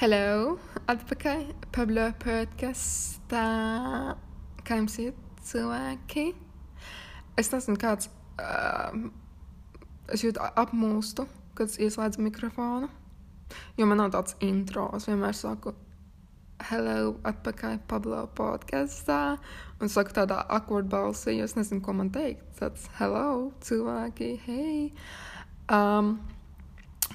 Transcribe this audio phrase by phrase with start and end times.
[0.00, 0.54] Hello,
[0.88, 1.42] atpakaļ
[1.76, 3.40] Pablo podkastā.
[4.64, 6.22] Kā jums iet, cilvēki?
[7.36, 8.08] Es nezinu, kāds.
[8.40, 9.10] Uh,
[10.08, 12.88] es jūtu apmūstu, kad es ieslēdzu mikrofonu.
[13.76, 14.86] Jo man nav tāds intro.
[14.96, 15.74] Es vienmēr saku,
[16.70, 19.36] hello, atpakaļ Pablo podkastā.
[19.84, 22.48] Un saku tādā awkward balsī, jo es nezinu, ko man teikt.
[22.56, 24.76] Tāds hello, cilvēki, hei.
[25.68, 26.14] Um,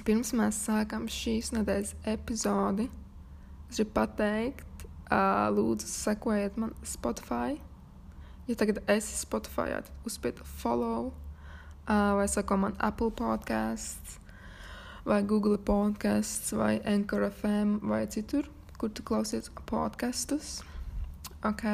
[0.06, 2.84] Pirms mēs sākam šīs nedēļas epizodi,
[3.66, 7.56] es gribu pateikt, uh, lūdzu, sekojiet man Spotify.
[8.46, 11.08] Ja tagad esi Spotify, tad uzspied follow,
[11.88, 14.20] uh, vai sako man Apple podkāsts,
[15.02, 18.46] vai Google podkāsts, vai Anchor FM, vai citur,
[18.78, 20.60] kur tu klausies podkastus.
[21.42, 21.66] Ok.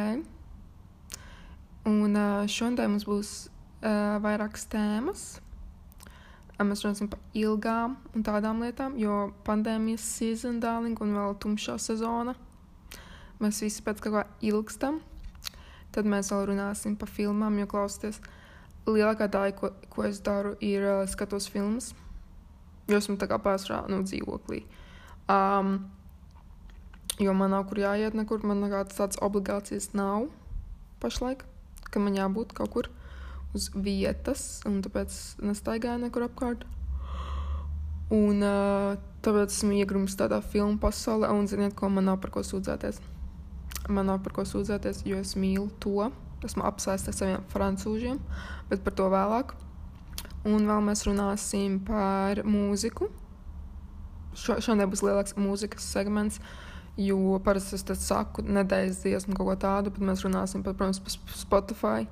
[1.85, 3.37] Un uh, šodien mums būs
[3.85, 5.42] uh, vairākas tēmas
[6.67, 12.35] mēs runāsim par ilgām un tādām lietām, jo pandēmijas sezona, dārling, un vēl tumšā sezona.
[13.43, 15.01] Mēs visi pēc kaut kā ilgstam.
[15.93, 18.21] Tad mēs vēl runāsim par filmām, jo klausieties,
[18.87, 21.91] lielākā daļa, ko, ko es daru, ir uh, skatos filmas.
[22.91, 24.63] Jo esmu tā kā pārsvarā nu, dzīvoklī.
[25.31, 25.77] Um,
[27.21, 30.31] jo man nav kur jāiet, nekur man nekādas tādas obligācijas nav
[31.03, 31.45] pašlaik,
[31.91, 32.91] ka man jābūt kaut kur
[33.57, 36.65] uz vietas, un tāpēc nestaigāju nekur apkārt.
[38.13, 42.45] Un uh, tāpēc esmu iegrūmis tādā filmu pasaulē, un ziniet, ko man nav par ko
[42.45, 43.01] sūdzēties.
[43.93, 46.11] Man nav par ko sūdzēties, jo es mīlu to.
[46.43, 48.19] Esmu apsēsts ar saviem francūžiem,
[48.71, 49.55] bet par to vēlāk.
[50.49, 53.09] Un vēl mēs runāsim par mūziku.
[54.35, 56.41] Šo, šodien būs lielāks mūzikas segments,
[56.99, 61.37] jo parasti es saku nedēļas dziesmu kaut ko tādu, bet mēs runāsim par, protams, par
[61.37, 62.09] Spotify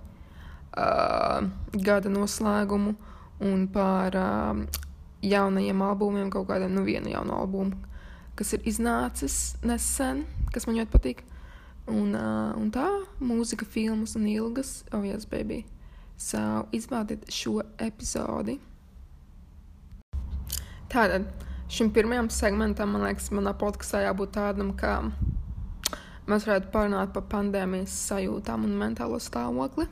[0.77, 2.95] uh, gada noslēgumu
[3.41, 4.63] un par uh,
[5.25, 7.77] jaunajiem albumiem, kaut kādiem, nu, vienu jaunu albumu,
[8.39, 11.27] kas ir iznācis nesen, kas man ļoti patīk.
[11.91, 12.87] Un, uh, un tā,
[13.25, 15.65] mūzika, filmas un ilgas, oh, yes, baby.
[16.21, 18.59] So, izbaudiet šo epizodi.
[20.91, 21.27] Tātad,
[21.71, 24.99] šim pirmajam segmentam, man liekas, manā podkāstā jābūt tādam, ka
[26.29, 29.89] mēs varētu parunāt par pandēmijas sajūtām un mentālo stāvokli.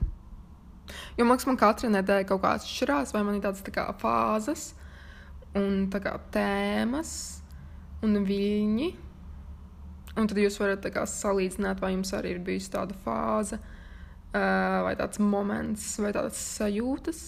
[1.18, 3.84] Jo man liekas, man katra nedēļa kaut kā atšķirās, vai man ir tādas tā kā
[4.00, 4.72] fāzes
[5.58, 7.12] un kā tēmas
[8.04, 8.88] un viļņi.
[10.18, 13.60] Un tad jūs varat kā, salīdzināt, vai jums arī ir bijusi tāda fāze,
[14.34, 17.20] vai tāds moments, vai tādas sajūtas,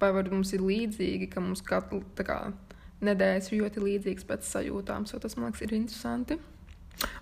[0.00, 2.40] vai varbūt mums ir līdzīgi, ka mums katru kā,
[3.04, 5.08] nedēļas ir ļoti līdzīgs pēc sajūtām.
[5.08, 6.40] So tas man liekas, ir interesanti.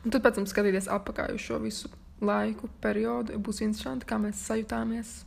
[0.03, 1.93] Un tad pēc tam skatīties atpakaļ uz šo visu
[2.23, 5.21] laiku, periodu, būs interesanti, kā mēs sajūtāmies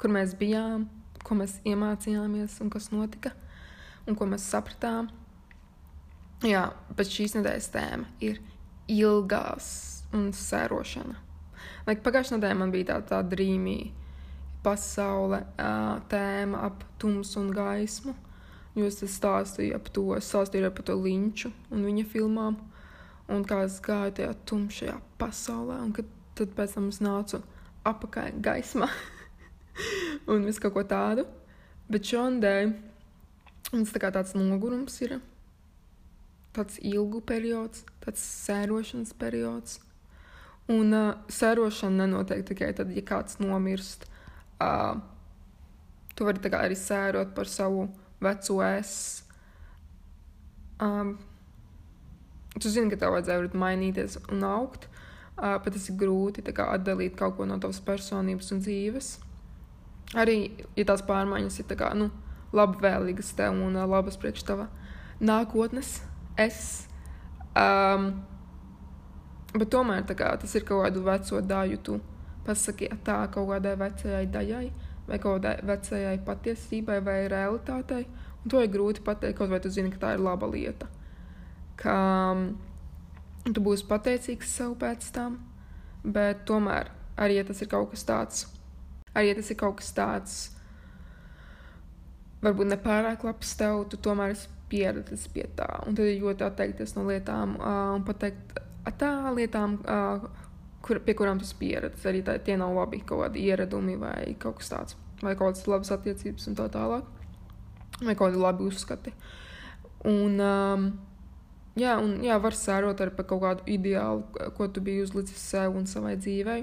[0.00, 0.88] kur mēs bijām,
[1.24, 3.34] ko mēs iemācījāmies un kas notika
[4.08, 5.10] un ko mēs sapratām.
[6.46, 8.40] Jā, bet šīs nedēļas tēma ir
[8.88, 9.66] ilgās
[10.16, 11.18] un sērošana.
[11.86, 14.00] Like, Pagājušajā nedēļā man bija tāda tā drīmīga
[14.64, 18.16] pasaule, uh, tēma ap tumsu un gaismu.
[18.78, 22.58] Jūs stāstījāt par to, stāstīju par to linču un viņa filmām,
[23.32, 26.08] un kā es gāju tajā tumšajā pasaulē, un kad,
[26.38, 27.42] tad pēc tam es nācu
[27.90, 28.90] apakaļ gaismā.
[30.30, 31.26] un visu kaut ko tādu.
[31.90, 32.76] Bet šodien
[33.72, 35.18] mums tā tāds nogurums ir.
[36.54, 39.78] Tāds ilgu periods, tāds sērošanas periods.
[40.70, 44.06] Un uh, sērošana nenotiek tikai tad, ja kāds nomirst.
[44.60, 44.98] Uh,
[46.14, 47.88] tu vari arī sērot par savu
[48.20, 49.24] veco es.
[50.80, 51.16] Um,
[52.58, 54.86] tu zini, ka tev vajadzēja mainīties un augt,
[55.38, 59.10] uh, bet tas ir grūti kā, atdalīt kaut ko no tavas personības un dzīves.
[60.18, 62.08] Arī, ja tās pārmaiņas ir kā, nu,
[62.56, 64.66] labvēlīgas tev un uh, labas priekš tava
[65.22, 66.00] nākotnes,
[66.40, 66.88] es.
[67.54, 68.10] Um,
[69.54, 72.00] bet tomēr kā, tas ir kaut kādu veco daļu, tu
[72.46, 74.64] pasaki tā kaut kādai vecajai daļai,
[75.06, 78.06] vai kaut kādai vecajai patiesībai vai realitātei.
[78.40, 80.88] Un to ir grūti pateikt, kaut vai tu zini, ka tā ir laba lieta.
[81.78, 81.96] Ka
[82.32, 82.46] um,
[83.46, 85.38] tu būsi pateicīgs sev pēc tam,
[86.02, 86.90] bet tomēr
[87.20, 88.48] arī ja tas ir kaut kas tāds
[89.14, 90.34] Arī ja tas ir kaut kas tāds,
[92.44, 95.68] varbūt nepārāk labs tev, tu tomēr esi pieredzējis pie tā.
[95.86, 98.54] Un tad ir ļoti atteikties no lietām uh, un pateikt
[99.00, 100.24] tā lietām, uh,
[100.84, 102.08] kur, pie kurām tu esi pieredzējis.
[102.12, 105.68] Arī tā, tie nav labi kaut kādi ieradumi vai kaut kas tāds, vai kaut kādas
[105.70, 107.06] labas attiecības un tā tālāk.
[108.00, 109.12] Vai kaut kādi labi uzskati.
[110.08, 110.86] Un, um,
[111.76, 114.24] jā, un jā, var sērot arī par kaut kādu ideālu,
[114.56, 116.62] ko tu biji uzlicis sev un savai dzīvei.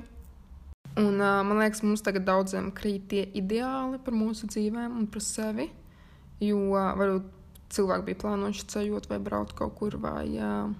[0.98, 5.22] Un, uh, man liekas, mums tagad daudziem krīt tie ideāli par mūsu dzīvēm un par
[5.22, 5.68] sevi.
[6.42, 7.28] Jo uh, varbūt
[7.76, 10.72] cilvēki bija plānojuši ceļot vai braukt kaut kur, vai uh,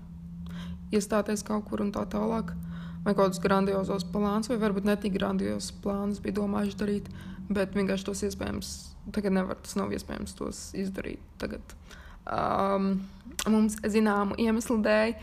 [0.90, 2.50] iestāties kaut kur un tā tālāk.
[3.06, 7.12] Vai kaut kādus grandiozos plānus, vai varbūt ne tik grandiozus plānus bija domājuši darīt,
[7.54, 8.72] bet vienkārši tos iespējams,
[9.16, 11.76] tagad nevar, tas nav iespējams tos izdarīt tagad.
[12.26, 12.90] Um,
[13.46, 15.14] mums zināmu iemeslu dēļ,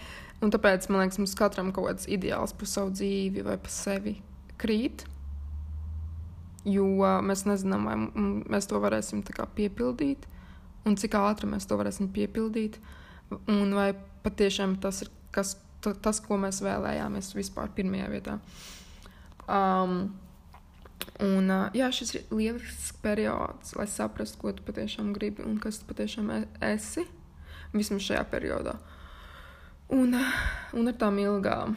[0.47, 4.15] un tāpēc man liekas, mums katram kaut kāds ideāls par savu dzīvi vai par sevi
[4.61, 5.07] krīt.
[6.65, 6.87] Jo
[7.25, 7.97] mēs nezinām, vai
[8.55, 9.21] mēs to varēsim
[9.57, 10.25] piepildīt,
[10.89, 12.79] un cik ātri mēs to varēsim piepildīt,
[13.53, 13.91] un vai
[14.25, 18.39] patiešām tas ir kas, tas, ko mēs vēlējāmies vispār pirmajā vietā.
[19.45, 20.15] Um,
[21.23, 25.89] Un, jā, šis ir lielisks periods, lai saprastu, ko tu patiešām gribi un kas tu
[25.91, 26.39] patiešām e,
[26.73, 27.05] esi.
[27.75, 28.75] Vismaz šajā periodā.
[29.95, 30.17] Un,
[30.75, 31.77] un ar tām ilgām,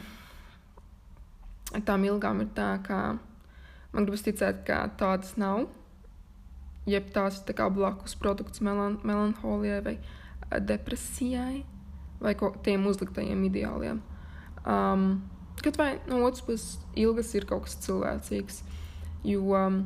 [1.74, 3.18] ar tām ilgām ir tā, ka
[3.92, 5.66] man gribas ticēt, ka tādas nav.
[6.88, 9.96] Jeb tās ir tā blakus produkts melan melanholijai vai
[10.64, 11.64] depresijai
[12.22, 12.32] vai
[12.64, 14.00] tiem uzliktajiem ideāliem.
[14.64, 15.10] Um,
[15.58, 18.60] Kaut vai no otras puses, ilgas ir kaut kas cilvēcīgs.
[19.26, 19.80] Jo um,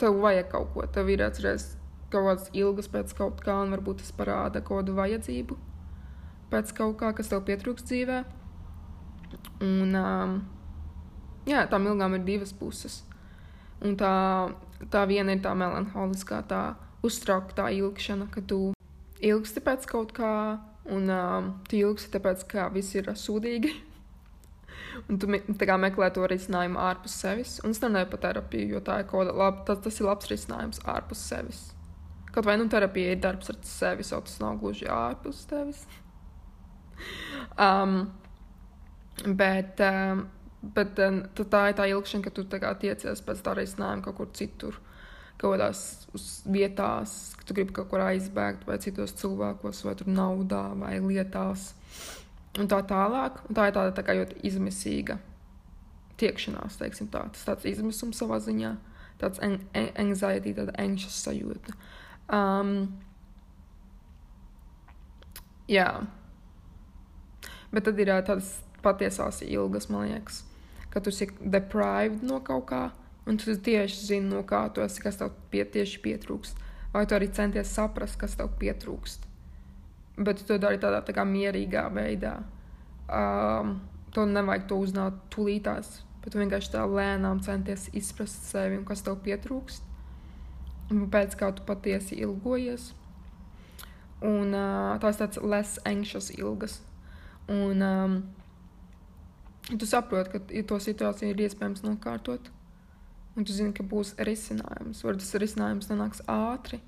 [0.00, 1.74] tev vajag kaut ko, tev ir atceries
[2.08, 5.58] kaut kādas ilgas pēc kaut kā, un varbūt tas parāda kaut kādu vajadzību
[6.52, 8.22] pēc kaut kā, kas tev pietrūks dzīvē.
[9.64, 10.34] Un, um,
[11.48, 13.02] jā, tām ilgām ir divas puses.
[13.84, 14.14] Un tā,
[14.92, 16.62] tā viena ir tā melanholiskā, tā
[17.04, 18.60] uztraukta ilgšana, ka tu
[19.24, 20.34] ilgsti pēc kaut kā,
[20.92, 23.74] un um, tu ilgsti tāpēc, ka viss ir sūdīgi.
[25.10, 27.56] Un tu kā, meklē to risinājumu ārpus sevis.
[27.66, 30.78] Un es nerunāju par terapiju, jo tā ir kaut kāda, tas, tas ir labs risinājums
[30.86, 31.62] ārpus sevis.
[32.34, 35.82] Kaut vai nu terapija ir darbs ar sevi, jau tas nav gluži ārpus tevis.
[37.66, 37.98] um,
[39.42, 40.24] bet um,
[40.74, 44.80] bet um, tā ir tā ilgšana, ka tu tiecies pēc tā risinājuma kaut kur citur.
[45.34, 45.80] Kaut kādās
[46.46, 51.72] vietās, ka tu gribi kaut kur aizbēgt, vai citos cilvēkos, vai tur naudā, vai lietās
[52.58, 53.42] un tā tālāk.
[53.48, 55.18] Un tā ir tāda tā kā ļoti izmisīga
[56.22, 57.26] tiekšanās, teiksim tā.
[57.34, 58.74] Tas tāds izmisums savā ziņā,
[59.20, 61.74] tāds anxiety, tāda anxious sajūta.
[62.30, 62.76] Um,
[65.70, 65.88] jā.
[67.74, 70.44] Bet tad ir tādas patiesās ilgas, man liekas,
[70.94, 72.84] ka tu esi deprived no kaut kā,
[73.26, 76.64] un tu tieši zini, no kā tu esi, kas tev pie, tieši pietrūkst.
[76.94, 79.34] Vai tu arī centies saprast, kas tev pietrūkst
[80.16, 82.38] bet tu to dari tādā tā kā mierīgā veidā.
[83.10, 83.80] Um,
[84.14, 89.18] to nevajag to uzzināt tūlītās, bet vienkārši tā lēnām centies izprast sevi un kas tev
[89.24, 89.82] pietrūkst,
[90.94, 92.92] un pēc kā tu patiesi ilgojies.
[94.24, 96.78] Un uh, tās tāds less anxious ilgas.
[97.50, 98.14] Un um,
[99.72, 102.50] tu saproti, ka ja to situāciju ir iespējams nokārtot,
[103.34, 105.04] un tu zini, ka būs risinājums.
[105.04, 106.80] Varbūt tas risinājums nenāks ātri,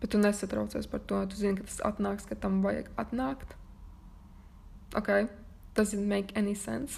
[0.00, 1.26] Bet tu nesatraucies par to.
[1.26, 3.52] Tu zini, ka tas atnāks, ka tam vajag atnākt.
[4.96, 5.28] Ok,
[5.76, 6.96] doesn't make any sense.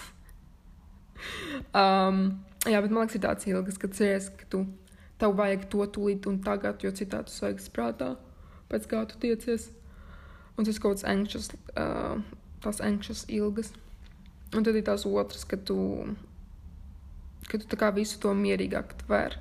[1.81, 4.65] um, jā, bet man liekas, ir tāds ilgs, ka ceries, ka tu
[5.19, 8.15] tev vajag to tūlīt un tagad, jo citādi tu svaigs prātā,
[8.71, 9.69] pēc kā tu tiecies.
[10.57, 12.23] Un tas kaut kāds anxious, uh,
[12.63, 13.75] tās anxious ilgas.
[14.53, 15.79] Un tad ir tās otras, ka tu,
[17.49, 19.39] ka tu tā kā visu to mierīgāk tver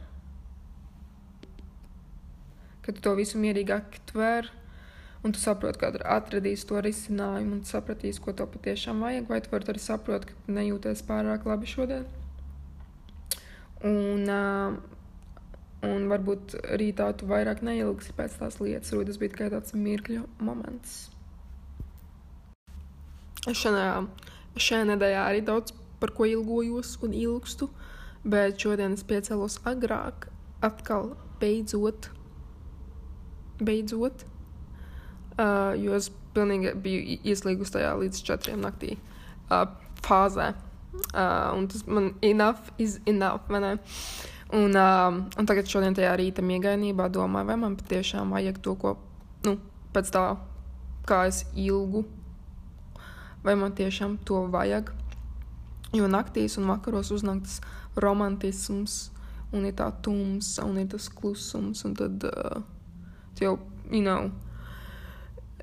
[2.81, 4.49] ka tu to visu mierīgāk tver,
[5.21, 9.53] un tu saproti, ka atradīsi to risinājumu, un sapratīsi, ko tev patiešām vajag, vai tu
[9.53, 12.07] vari arī saprast, ka nejūties pārāk labi šodien.
[13.85, 14.25] Un,
[15.85, 20.25] un varbūt rītā tu vairāk neilgsi pēc tās lietas, varbūt tas bija tikai tāds mirkļu
[20.41, 20.99] moments.
[23.41, 24.03] Šajā,
[24.57, 27.69] šajā nedēļā arī daudz par ko ilgojos un ilgstu,
[28.23, 30.27] bet šodien es piecēlos agrāk,
[30.65, 32.11] atkal beidzot
[33.61, 34.25] beidzot.
[35.39, 39.63] Uh, jo es pilnīgi biju ieslīgusi tajā līdz četriem naktī uh,
[40.05, 40.51] fāzē.
[41.15, 43.47] Uh, un tas man enough is enough.
[44.51, 48.97] Un, uh, un tagad šodien tajā rīta miegainībā domāju, vai man patiešām vajag to, ko
[49.47, 49.55] nu,
[49.95, 50.25] pēc tā,
[51.07, 52.03] kā es ilgu,
[53.43, 54.91] vai man tiešām to vajag.
[55.95, 57.59] Jo naktīs un vakaros uznāk tas
[57.99, 59.11] romantisms,
[59.51, 62.61] un ir tā tumsa, un ir tas klusums, un tad uh,
[63.39, 63.57] jau,
[63.91, 64.29] you know,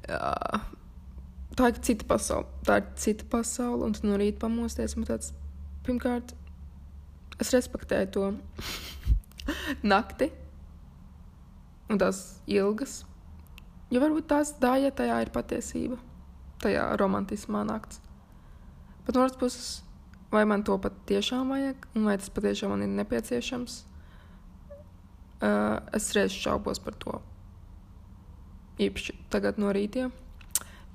[0.08, 0.60] uh,
[1.56, 2.48] tā ir cita pasaule.
[2.66, 4.96] Tā ir cita pasaule, un tu no rīta pamosties.
[4.98, 5.32] Man tāds,
[5.86, 6.34] pirmkārt,
[7.40, 8.28] es respektēju to
[9.94, 10.30] nakti
[11.88, 13.02] un tās ilgas.
[13.88, 15.96] Jo varbūt tās dāja tajā ir patiesība,
[16.62, 18.00] tajā romantismā nakts.
[19.06, 19.68] Bet no otras puses,
[20.32, 23.80] vai man to pat tiešām vajag, un vai tas patiešām man ir nepieciešams,
[25.40, 27.20] uh, es reiz šaubos par to
[28.78, 30.08] īpaši tagad no rīta,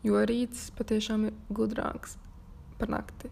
[0.06, 2.18] jo rīts patiešām ir gudrāks
[2.80, 3.32] par nakti.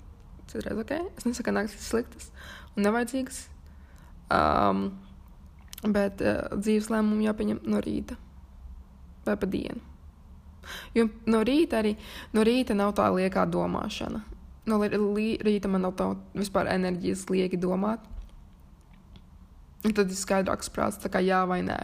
[0.52, 0.92] Citreiz ok.
[1.18, 2.32] Es nesaku, ka naktis ir sliktas
[2.76, 3.46] un nevajadzīgas.
[4.32, 4.84] Um,
[5.82, 8.18] bet uh, dzīves lēmumu jāpieņem no rīta
[9.26, 9.91] vai pa dienu.
[10.96, 11.96] Jo no rīta arī
[12.36, 14.22] no rīta nav tā liekā domāšana.
[14.70, 18.04] No rīta man nav tā vispār enerģijas lieki domāt.
[19.82, 21.80] Un tad ir skaidrāks prāts, tā kā jā vai nē.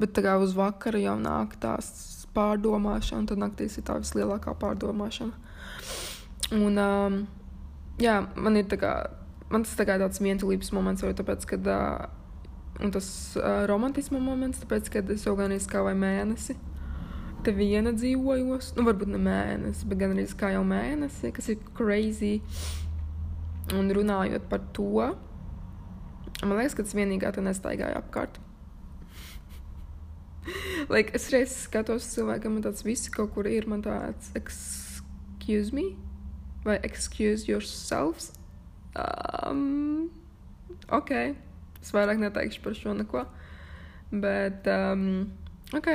[0.00, 1.92] Bet tā kā uz vakaru jau nāk tās
[2.34, 5.36] pārdomāšana, tad naktīs ir tā vislielākā pārdomāšana.
[6.58, 7.20] Un, um,
[8.02, 8.92] jā, man ir tā kā,
[9.54, 13.06] man tas tā kā tāds vientulības moments, vai tāpēc, kad, uh, un tas
[13.38, 16.58] uh, romantisma moments, tāpēc, kad es jau gan izskā vai mēnesi
[17.44, 21.60] te viena dzīvojos, nu varbūt ne mēnesi, bet gan arī kā jau mēnesi, kas ir
[21.76, 22.38] crazy.
[23.74, 25.06] Un runājot par to,
[26.42, 28.40] man liekas, ka tas vienīgā te nestaigāja apkārt.
[30.92, 33.68] like, es reiz skatos cilvēkam, un tāds viss kaut kur ir.
[33.70, 35.94] Man tāds, excuse me,
[36.64, 38.32] vai excuse yourselves.
[38.94, 40.10] Um,
[40.92, 41.14] ok,
[41.80, 43.24] es vairāk neteikšu par šo neko.
[44.12, 45.32] Bet, um,
[45.74, 45.90] ok.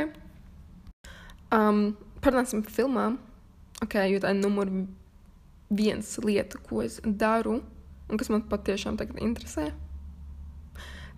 [1.52, 3.18] Um, Parunāsim par filmām.
[3.80, 4.68] Ok, jo tā ir numur
[5.72, 7.62] viens lieta, ko es daru,
[8.10, 9.70] un kas man patiešām tagad interesē.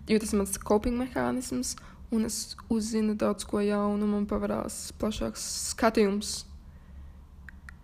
[0.06, 1.74] Jo tas ir mans coping mehānisms,
[2.14, 6.32] un es uzzinu daudz ko jaunu, man pavarās plašāks skatījums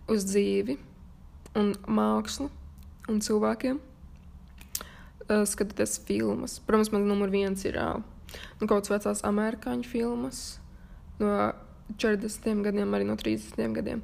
[0.09, 0.77] uz dzīvi,
[1.59, 2.47] un mākslu
[3.09, 3.81] un cilvēkiem.
[5.27, 6.57] Skatoties filmas.
[6.65, 10.39] Protams, man numur viens ir nu, kaut kādas vecās amerikāņu filmas
[11.19, 11.51] no
[11.97, 14.03] 40 gadiem, arī no 30 gadiem.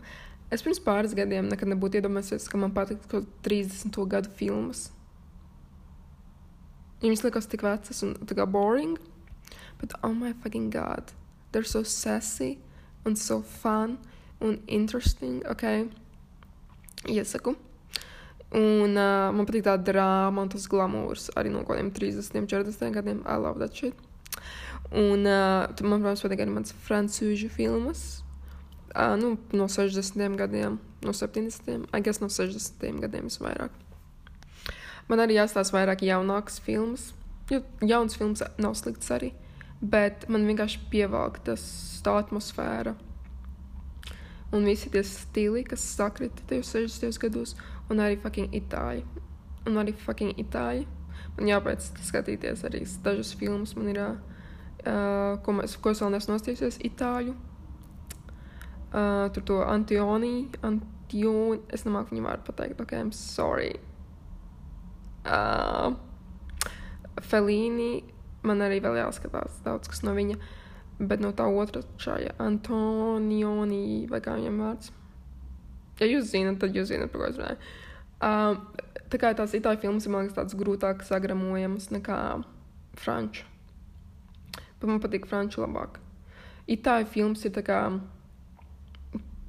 [0.54, 4.88] Es pirms pāris gadiem nekad nebūtu iedomājies, ka man patīk kaut kādas 30 gadu filmas.
[7.02, 8.98] Viņas likās tik vecas un tā kā boring.
[9.82, 11.12] But oh my fucking god,
[11.52, 12.60] they're so sassy
[13.06, 13.98] and so fun
[14.40, 15.44] un interesting.
[15.50, 15.92] Ok,
[17.10, 17.56] iesaku.
[18.56, 22.94] Un uh, man patīk tā drāma un tas glamūrs arī no kaut kādiem 30, 40
[22.96, 23.24] gadiem.
[23.26, 24.05] I love that shit.
[24.92, 28.04] Un uh, man, protams, patīk arī mans frančūžu filmas.
[28.94, 33.74] Uh, nu, no 60 gadiem, no 70, I guess no 60 gadiem visvairāk.
[35.10, 37.10] Man arī jāstāsta vairāk jaunākas filmas,
[37.50, 39.34] jo jaunas filmas nav sliktas arī,
[39.82, 41.66] bet man vienkārši pievelk tas
[42.06, 42.96] tā atmosfēra.
[44.56, 47.56] Un visi tie stili, kas sakrita tajos 60 gados,
[47.92, 49.04] un arī fucking itāļi.
[49.66, 50.86] Un arī fucking itāļi.
[51.36, 54.02] Man jāpēc skatīties arī dažas filmas, man ir.
[54.06, 54.35] Uh,
[54.86, 57.36] uh, ko, mēs, ko es vēl neesmu nostījusies, itāļu.
[58.96, 63.74] Uh, tur to Antionī, Antioni, es nemāku viņu vārdu pateikt, ok, I'm sorry.
[65.26, 65.96] Uh,
[67.26, 68.04] Felīni,
[68.46, 70.38] man arī vēl jāskatās daudz kas no viņa,
[71.00, 74.94] bet no tā otra šāja Antonioni, vai kā viņam vārds.
[76.00, 77.74] Ja jūs zinat, tad jūs zinat, par ko es runāju.
[78.16, 82.20] Uh, tā kā tās itāļu filmas ir, man liekas, tādas grūtāk sagramojamas nekā
[83.00, 83.44] franču
[84.80, 86.00] bet man patīk franču labāk.
[86.72, 87.80] Itāļu films ir tā kā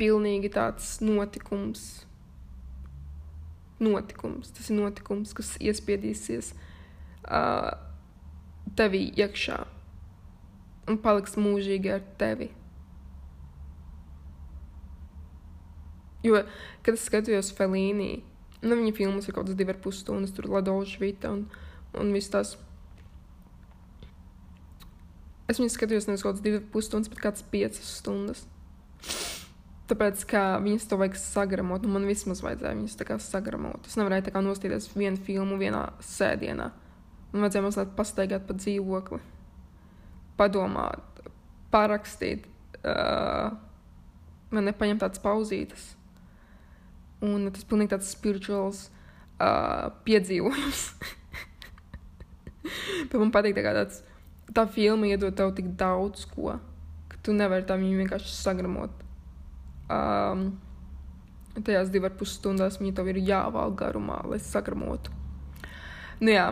[0.01, 1.87] pilnīgi tāds notikums.
[3.81, 4.53] Notikums.
[4.57, 7.73] Tas ir notikums, kas iespiedīsies uh,
[8.77, 9.59] tevī iekšā
[10.87, 12.51] un paliks mūžīgi ar tevi.
[16.27, 16.43] Jo,
[16.83, 18.11] kad es skatījos Felīnī,
[18.65, 21.45] nu, viņa filmas ir kaut kādas divas pusstundas, tur Ladoša Vita un,
[21.99, 22.57] un viss tas.
[25.47, 28.43] Es viņu skatījos nevis kaut kādas divas pusstundas, bet kādas piecas stundas.
[29.87, 33.87] Tāpēc, kā viņas to vajag sagramot, nu man vismaz vajadzēja viņas tā kā sagramot.
[33.87, 36.73] Es nevarēju tā kā nostīties vienu filmu vienā sēdienā.
[37.31, 39.21] Man vajadzēja mazliet pastaigāt pa dzīvokli,
[40.41, 41.23] padomāt,
[41.71, 42.49] parakstīt,
[42.83, 43.55] uh,
[44.51, 45.93] man nepaņemt tādas pauzītes.
[47.23, 48.89] Un tas pilnīgi tāds spirituāls
[49.39, 50.83] uh, piedzīvojums.
[53.15, 54.03] Man patīk tā kā tāds
[54.55, 56.59] tā filma iedod tev tik daudz ko,
[57.11, 59.03] ka tu nevari tā viņu vienkārši sagramot.
[59.91, 60.49] Um,
[61.57, 65.15] tajās divas pus stundās viņa tev ir jāvēl garumā, lai sagramotu.
[66.21, 66.49] Nu, jā.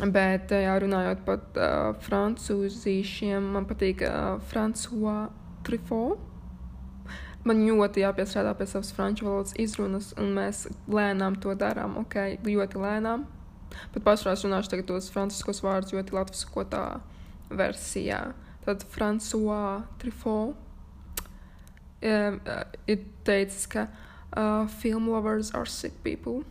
[0.00, 5.28] Bet, jā, runājot par uh, frančūzīšiem, man patīk uh, François
[5.66, 6.26] Truffaut.
[7.44, 12.80] Man ļoti jāpiestrādā pie savas franču valodas izrunas, un mēs lēnām to darām, ok, ļoti
[12.80, 13.24] lēnām.
[13.94, 16.84] Bet pašā runāšu tagad tos franciskos vārdus ļoti latviskotā
[17.50, 18.20] versijā.
[18.64, 20.58] Tad François Truffaut um,
[22.02, 26.44] uh, ir teicis, ka uh, film lovers are sick people.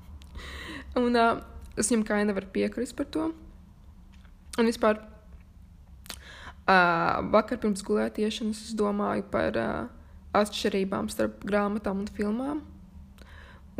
[1.02, 1.42] un uh,
[1.76, 3.30] es viņam kā nevaru piekrist par to.
[4.56, 5.02] Un vispār
[6.66, 9.88] uh, vakar pirms gulētiešanas es domāju par uh,
[10.36, 12.62] atšķirībām starp grāmatām un filmām.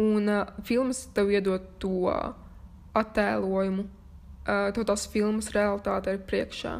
[0.02, 2.10] Un uh, filmas tev iedod to
[2.96, 3.86] attēlojumu,
[4.46, 6.74] to tās filmas realitāte ir priekšā.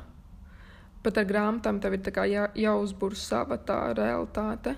[1.06, 4.74] Pat ar grāmatām tev ir jā, jāuzbūr sava tā realitāte.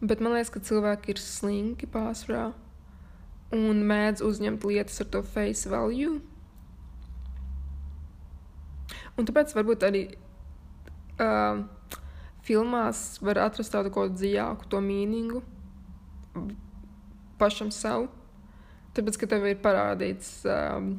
[0.00, 2.50] Bet man liekas, ka cilvēki ir slinki pārsvarā
[3.56, 6.18] un mēdz uzņemt lietas ar to face value.
[9.16, 10.02] Un tāpēc varbūt arī
[11.22, 11.62] uh,
[12.46, 15.42] filmās var atrast tādu kaut kādu dziļāku to mīningu
[17.40, 18.10] pašam sev.
[18.96, 20.94] Tāpēc, ka tev ir parādīts, um,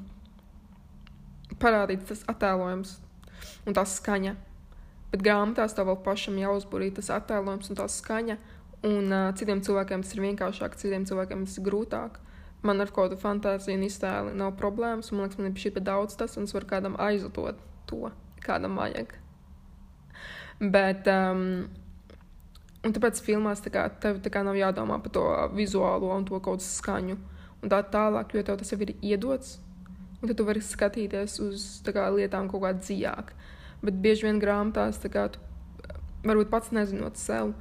[1.61, 2.97] parādīts tas attēlojums
[3.65, 4.35] un tā skaņa.
[5.11, 8.37] Bet grāmatās tev vēl pašam jāuzburī tas attēlojums un tā skaņa.
[8.85, 12.19] Un uh, citiem cilvēkiem tas ir vienkāršāk, citiem cilvēkiem tas ir grūtāk.
[12.67, 15.09] Man ar kādu fantāziju un iztēli nav problēmas.
[15.13, 17.57] Man liekas, man ir šī pie daudz tas, un es varu kādam aizlot
[17.89, 18.11] to,
[18.45, 19.17] kādam vajag.
[20.61, 21.67] Bet um,
[22.85, 25.23] Un tāpēc filmās tā kā, tev tā kā nav jādomā par to
[25.57, 27.17] vizuālo un to kaut kādu skaņu
[27.63, 29.57] un tā tālāk, jo tev tas jau ir iedots.
[30.21, 33.33] Un tad tu vari skatīties uz kā, lietām kaut kā dziļāk.
[33.85, 35.41] Bet bieži vien grāmatās, kā, tu
[36.25, 37.53] varbūt pats nezinot sev,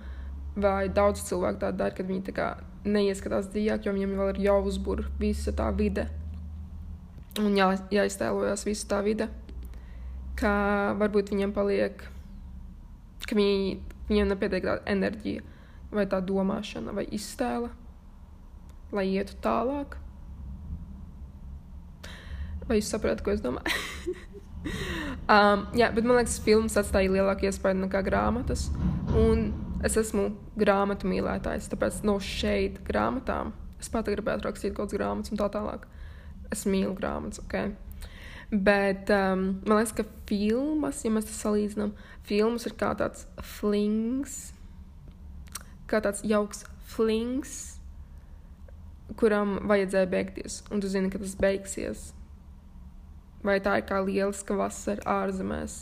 [0.56, 2.54] vai daudz cilvēku tā dara, kad viņi kā,
[2.88, 6.06] neieskatās dziļāk, jo viņiem vēl ir jāuzbur visa tā vide.
[7.42, 9.28] Un jā, jāiztēlojas visa tā vide,
[10.40, 10.54] ka
[10.96, 12.00] varbūt viņiem paliek,
[13.26, 13.76] ka viņi
[14.06, 15.42] Viņiem nepietiek tāda enerģija,
[15.94, 17.72] vai tā domāšana, vai iztēle,
[18.94, 19.96] lai ietu tālāk.
[22.66, 24.14] Vai jūs saprotat, ko es domāju?
[25.34, 28.68] um, jā, bet man liekas, filmas atstāja lielāku iespēju nekā grāmatas.
[29.14, 29.52] Un
[29.86, 35.32] es esmu grāmatu mīlētājs, tāpēc no šeit grāmatām es pat gribētu rakstīt kaut kādas grāmatas
[35.32, 35.86] un tā tālāk.
[36.54, 37.74] Es mīlu grāmatas, ok?
[38.50, 41.94] Bet um, man liekas, ka filmas, ja mēs to salīdzinām,
[42.26, 43.26] filmas ir kā tāds
[43.56, 44.36] flings,
[45.90, 46.62] kā tāds jauks
[46.94, 47.75] flings,
[49.14, 52.10] kuram vajadzēja beigties, un tu zini, ka tas beigsies.
[53.46, 55.76] Vai tā ir kā lieliska vasara ārzemēs,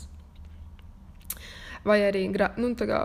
[1.87, 3.01] vai arī nu, tā, kā,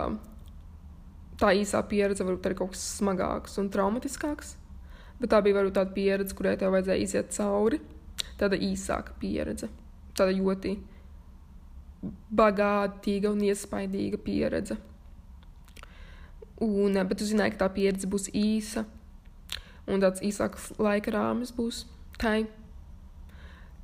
[1.40, 4.56] tā īsā pieredze varbūt arī kaut kas smagāks un traumatiskāks,
[5.20, 7.80] bet tā bija varbūt tāda pieredze, kurai tev vajadzēja iziet cauri.
[8.36, 9.70] Tāda īsāka pieredze,
[10.16, 10.74] tāda ļoti
[12.36, 14.76] bagātīga un iespaidīga pieredze.
[16.60, 18.84] Un, bet tu zināji, ka tā pieredze būs īsa,
[19.90, 21.84] un tāds īsāks laika rāmis būs
[22.20, 22.44] tai.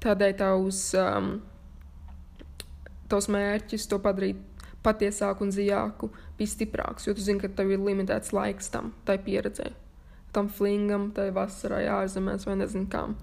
[0.05, 1.31] Tādēļ tavs, um,
[3.11, 4.43] tavs mērķis to padarīt
[4.87, 9.17] patiesāku un dziļāku bija stiprāks, jo tu zini, ka tev ir limitēts laiks tam, tai
[9.19, 9.73] pieredzē,
[10.37, 13.17] tam flingam, tai vasarai ārzemēs vai nezinu kam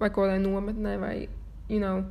[0.00, 1.14] vai kādai nometnē, vai,
[1.68, 2.04] you know,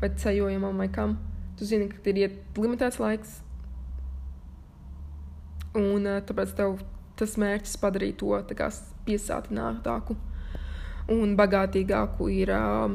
[0.00, 1.16] vai ceļojumam, vai kam.
[1.58, 3.38] Tu zini, ka ir limitēts laiks,
[5.78, 6.78] un uh, tāpēc tev
[7.18, 8.68] tas mērķis padarīt to kā,
[9.08, 10.16] piesātinātāku
[11.12, 12.92] un bagātīgāku ir uh,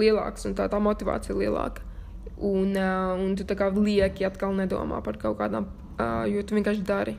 [0.00, 1.86] lielāks, un tā, tā motivācija ir lielāka.
[2.40, 6.58] Un, uh, un tu tā kā lieki atkal nedomā par kaut kādām, uh, jo tu
[6.58, 7.16] vienkārši dari.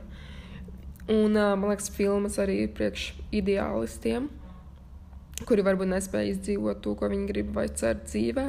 [1.12, 4.30] Un uh, man liekas, filmas arī ir priekš ideālistiem
[5.48, 8.44] kuri varbūt nespēja izdzīvot to, ko viņi grib vai cer dzīvē.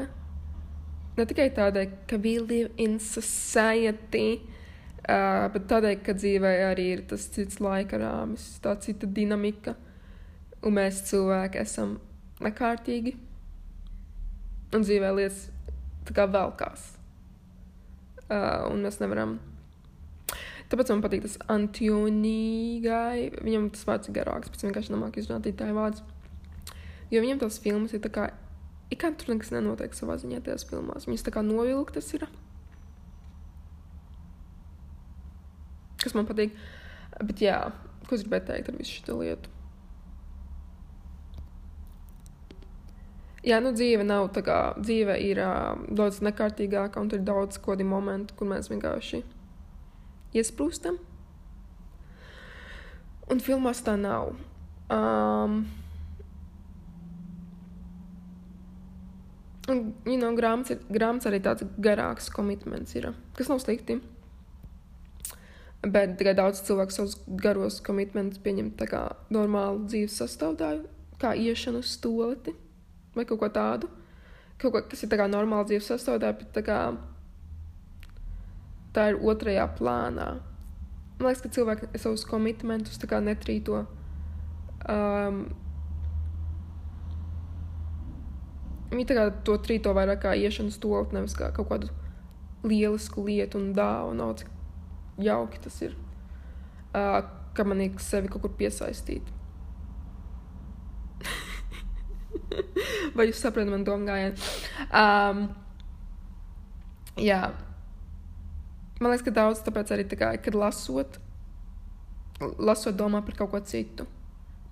[1.16, 4.61] Ne tikai tādēļ, ka we live in society, uh,
[5.02, 9.74] bet tādēļ, ka dzīvē arī ir tas cits laika rāmis, tā cita dinamika,
[10.62, 11.96] un mēs cilvēki esam
[12.42, 13.16] nekārtīgi,
[14.72, 15.48] un dzīvē lietas
[16.06, 16.92] tā kā velkās.
[18.32, 19.36] Uh, un mēs nevaram.
[20.72, 23.42] Tāpēc man patīk tas antionīgai.
[23.44, 26.04] Viņam tas vārds ir garāks, pēc vienkārši nemāk izrunāt itāļu vārdus.
[27.12, 28.30] Jo viņam tās filmas ir tā kā,
[28.88, 31.04] it kā tur nekas nenotiek savā ziņā tajās filmās.
[31.10, 32.24] Viņas tā kā novilktas ir.
[36.02, 36.54] Kas man patīk.
[37.22, 37.58] Bet jā,
[38.08, 39.50] ko es gribēju teikt ar visu šo lietu?
[43.42, 47.58] Jā, nu dzīve nav tā kā dzīve ir uh, daudz nekārtīgāka, un tur ir daudz
[47.62, 49.24] kādi momenti, kur mēs vienkārši
[50.38, 51.00] iesprūstam.
[53.32, 54.34] Un filmās tā nav.
[54.92, 55.64] Um,
[59.70, 64.00] Un, you know, grāmatas, ir, grāmatas arī tāds garāks komitments ir, kas nav slikti.
[65.82, 69.02] Bet tikai daudz cilvēku savus garos komitmentus pieņem kā
[69.34, 70.84] normālu dzīves sastāvdaļu,
[71.18, 72.54] kā iešana uz stoleti
[73.16, 73.90] vai kaut ko tādu.
[74.62, 76.78] Kaut ko, kas ir tā kā normāla dzīves sastāvdaļa, bet tā kā
[78.94, 80.28] tā ir otrajā plānā.
[81.18, 83.82] Man liekas, ka cilvēki savus komitmentus netrīto.
[84.86, 85.44] Um,
[88.92, 91.88] Viņi tā kā to trīto vairāk kā iešanas tolti, nevis kā kaut kādu
[92.68, 94.26] lielisku lietu un dāvanu.
[94.36, 94.51] Cik
[95.20, 95.96] jauki tas ir.
[96.92, 97.20] Uh,
[97.56, 99.24] ka man ir sevi kaut kur piesaistīt.
[103.16, 104.36] Vai jūs saprotat man domu gājienu?
[104.88, 105.44] Um,
[107.20, 107.42] jā.
[109.00, 111.18] Man liekas, ka daudz tāpēc arī tā kā, kad lasot,
[112.58, 114.06] lasot domā par kaut ko citu.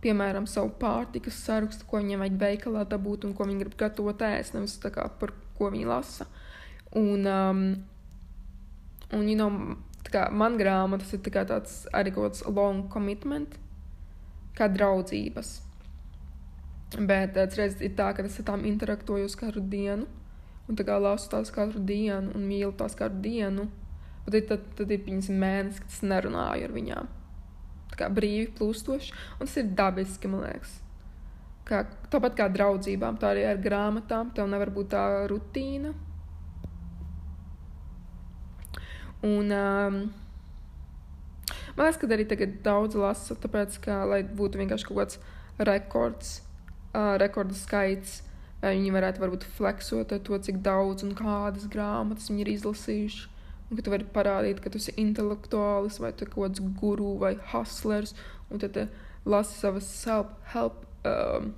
[0.00, 4.54] Piemēram, savu pārtikas sarakstu, ko viņiem vajag veikalā dabūt un ko viņi grib gatavot ēst,
[4.56, 6.24] nevis tā kā par ko viņi lasa.
[6.96, 7.60] Un, um,
[9.12, 9.76] un you know,
[10.08, 13.58] kā, man grāmatas ir tā tāds arī kaut kāds long commitment,
[14.56, 15.60] kā draudzības.
[16.96, 20.08] Bet tas reizes ir tā, ka es ar tām interaktoju katru dienu,
[20.66, 23.68] un tā kā lasu tās katru dienu, un mīlu tās katru dienu.
[24.30, 27.08] Bet tad, tad ir viņas mēnesis, kad es nerunāju ar viņām.
[27.90, 30.76] Tā kā brīvi plūstoši, un tas ir dabiski, man liekas.
[31.66, 34.30] Kā, tāpat kā draudzībām, tā arī ar grāmatām.
[34.34, 35.92] Tev nevar būt tā rutīna.
[39.26, 39.98] Un, um,
[41.76, 45.20] man liekas, ka arī tagad daudz lasa, tāpēc, ka, lai būtu vienkārši kaut kāds
[45.68, 46.38] rekords
[46.94, 48.20] uh, rekordu skaits.
[48.60, 53.28] Vai viņi varētu varbūt fleksot ar to, cik daudz un kādas grāmatas viņi ir izlasījuši.
[53.70, 58.12] Un ka tu vari parādīt, ka tu esi intelektuālis vai kaut kāds guru vai hustlers.
[58.50, 58.76] Un tad
[59.24, 61.54] lasi savas self-help um,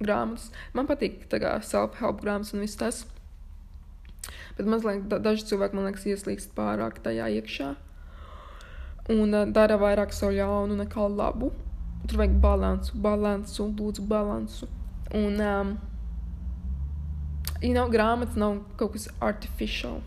[0.00, 0.48] grāmatas.
[0.72, 3.04] Man patīk self-help grāmatas un viss tas.
[4.56, 7.74] Bet mazliet da, daži cilvēki, man liekas, ieslīgst pārāk tajā iekšā.
[9.12, 11.52] Un uh, dara vairāk savu ļaunu nekā labu.
[12.06, 14.68] Tur vajag balansu, balansu, lūdzu, balansu.
[15.14, 15.72] Un, um,
[17.62, 20.00] you know, grāmatas nav kaut kas artificial.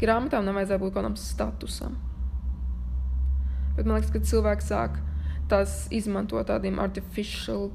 [0.00, 1.96] Grāmatām nevajadzētu būt kaut kādam statusam.
[3.76, 5.00] Bet man liekas, ka cilvēks sāk
[5.50, 7.70] tās izmantot tādiem artificial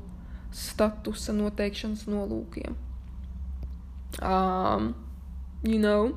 [0.53, 2.77] statusa noteikšanas nolūkiem.
[4.19, 4.93] Um,
[5.63, 6.11] you know?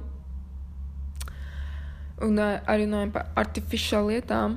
[2.25, 4.57] Un arī runājot par artificiālām lietām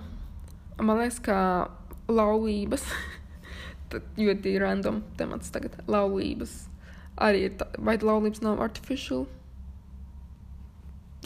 [0.82, 1.38] man liekas, ka
[2.10, 2.84] laulības,
[4.26, 6.67] ļoti random temats tagad, laulības
[7.17, 9.26] arī ir, tā, vai laulības nav artificial?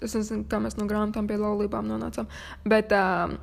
[0.02, 2.30] Es nezinu, kā mēs no grāmatām pie laulībām nonācām,
[2.65, 3.36] bet, uh,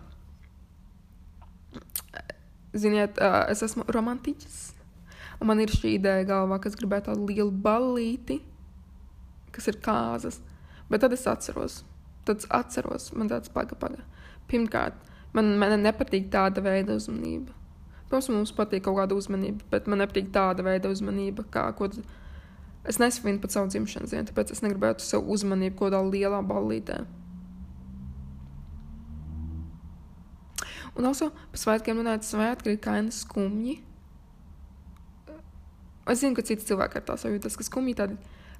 [2.72, 4.58] ziniet, uh, es esmu romantiķis,
[5.38, 8.40] un man ir šī ideja galvā, ka es gribētu tādu lielu ballīti,
[9.58, 10.40] kas ir kāzas,
[10.88, 11.82] bet tad es atceros,
[12.28, 14.06] tad es atceros, man tāds paga, paga.
[14.48, 14.96] Pirmkārt,
[15.36, 17.52] Man, man nepatīk tāda veida uzmanība.
[18.08, 21.90] Protams, mums patīk kaut kāda uzmanība, bet man nepatīk tāda veida uzmanība, kā ko
[22.88, 27.02] es nesvinu pat savu dzimšanas dienu, tāpēc es negribētu savu uzmanību kaut kādā lielā ballītē.
[30.98, 33.76] Un also par svētkiem runājot, svētki ir kaini skumji.
[36.08, 38.16] Es zinu, ka citi cilvēki ar tā sajūtas, ka skumji tādi,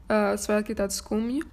[0.09, 1.45] uh, svētki ir tādi skumji.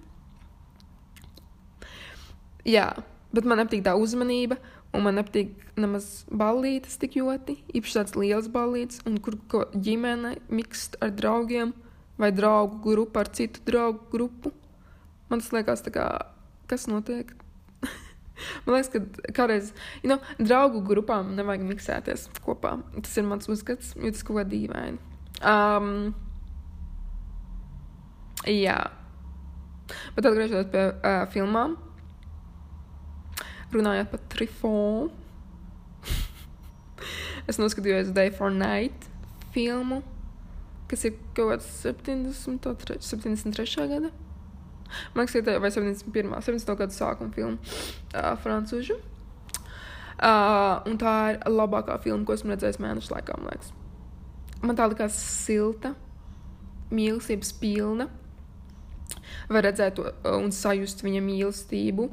[2.65, 2.89] Jā,
[3.35, 4.57] bet man nepatīk tā uzmanība.
[4.95, 9.35] Un man nepatīk nemaz ballītes tik ļoti, īpaši tādas lielas ballītes, un kur
[9.75, 11.73] ģimene mikst ar draugiem
[12.21, 14.53] vai draugu grupu ar citu draugu grupu.
[15.27, 16.07] Man tas liekas, kā,
[16.71, 17.33] kas notiek.
[18.63, 22.77] man liekas, ka kādreiz, you know, draugu grupām nevajag miksēties kopā.
[22.95, 25.01] Tas ir mans uzskats, jo tas kaut kā dīvaini.
[25.43, 26.13] Um,
[28.49, 28.79] jā.
[30.15, 31.75] Bet atgriežoties pie uh, filmām,
[33.75, 35.09] runājot par trifonu.
[37.49, 39.09] es noskatījos Day for Night
[39.55, 40.01] filmu,
[40.89, 43.01] kas ir kaut kāds 73.
[43.05, 43.89] 73.
[43.91, 44.13] gada.
[45.15, 46.33] Man liekas, vai 71.
[46.41, 46.77] 70.
[46.77, 48.97] gada sākuma filma uh, frančūžu.
[50.15, 53.35] Uh, un tā ir labākā filma, ko esmu redzējis mēnešu laikā.
[53.41, 53.73] Man, liekas.
[54.63, 55.95] man tā likās silta,
[56.95, 58.07] mīlestības pilna.
[59.49, 62.09] Var redzēt to, un sajust viņa mīlestību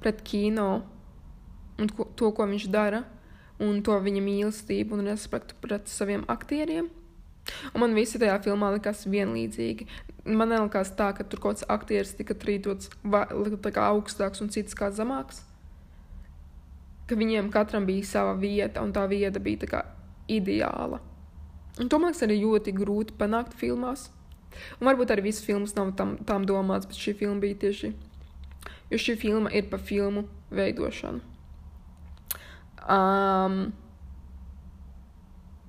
[0.00, 0.68] pret kino
[1.80, 3.02] un ko, to, ko viņš dara,
[3.60, 6.88] un to viņa mīlestību un respektu pret saviem aktieriem.
[7.74, 9.86] Un man visi tajā filmā likās vienlīdzīgi.
[10.28, 14.90] Man nelikās tā, ka tur kaut kāds aktieris tika trītots kā augstāks un cits kā
[14.94, 15.42] zemāks.
[17.08, 19.82] Ka viņiem katram bija sava vieta, un tā vieta bija kā
[20.30, 21.00] ideāla.
[21.80, 24.10] Un to man liekas arī ļoti grūti panākt filmās.
[24.80, 27.92] Un varbūt arī visas filmas nav tam, tām domāts, bet šī filma bija tieši
[28.90, 31.22] jo šī filma ir par filmu veidošanu.
[32.90, 33.58] Um,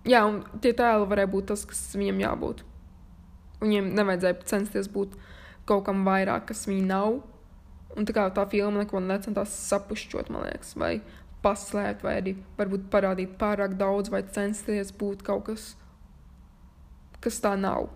[0.07, 2.63] jā, un tie tēli varēja būt tas, kas viņam jābūt.
[3.61, 5.13] Viņiem nevajadzēja censties būt
[5.69, 7.19] kaut kam vairāk, kas viņi nav.
[7.91, 10.95] Un tā kā tā filma neko necentās sapušķot, man liekas, vai
[11.43, 15.73] paslēpt, vai arī varbūt parādīt pārāk daudz, vai censties būt kaut kas,
[17.21, 17.89] kas tā nav.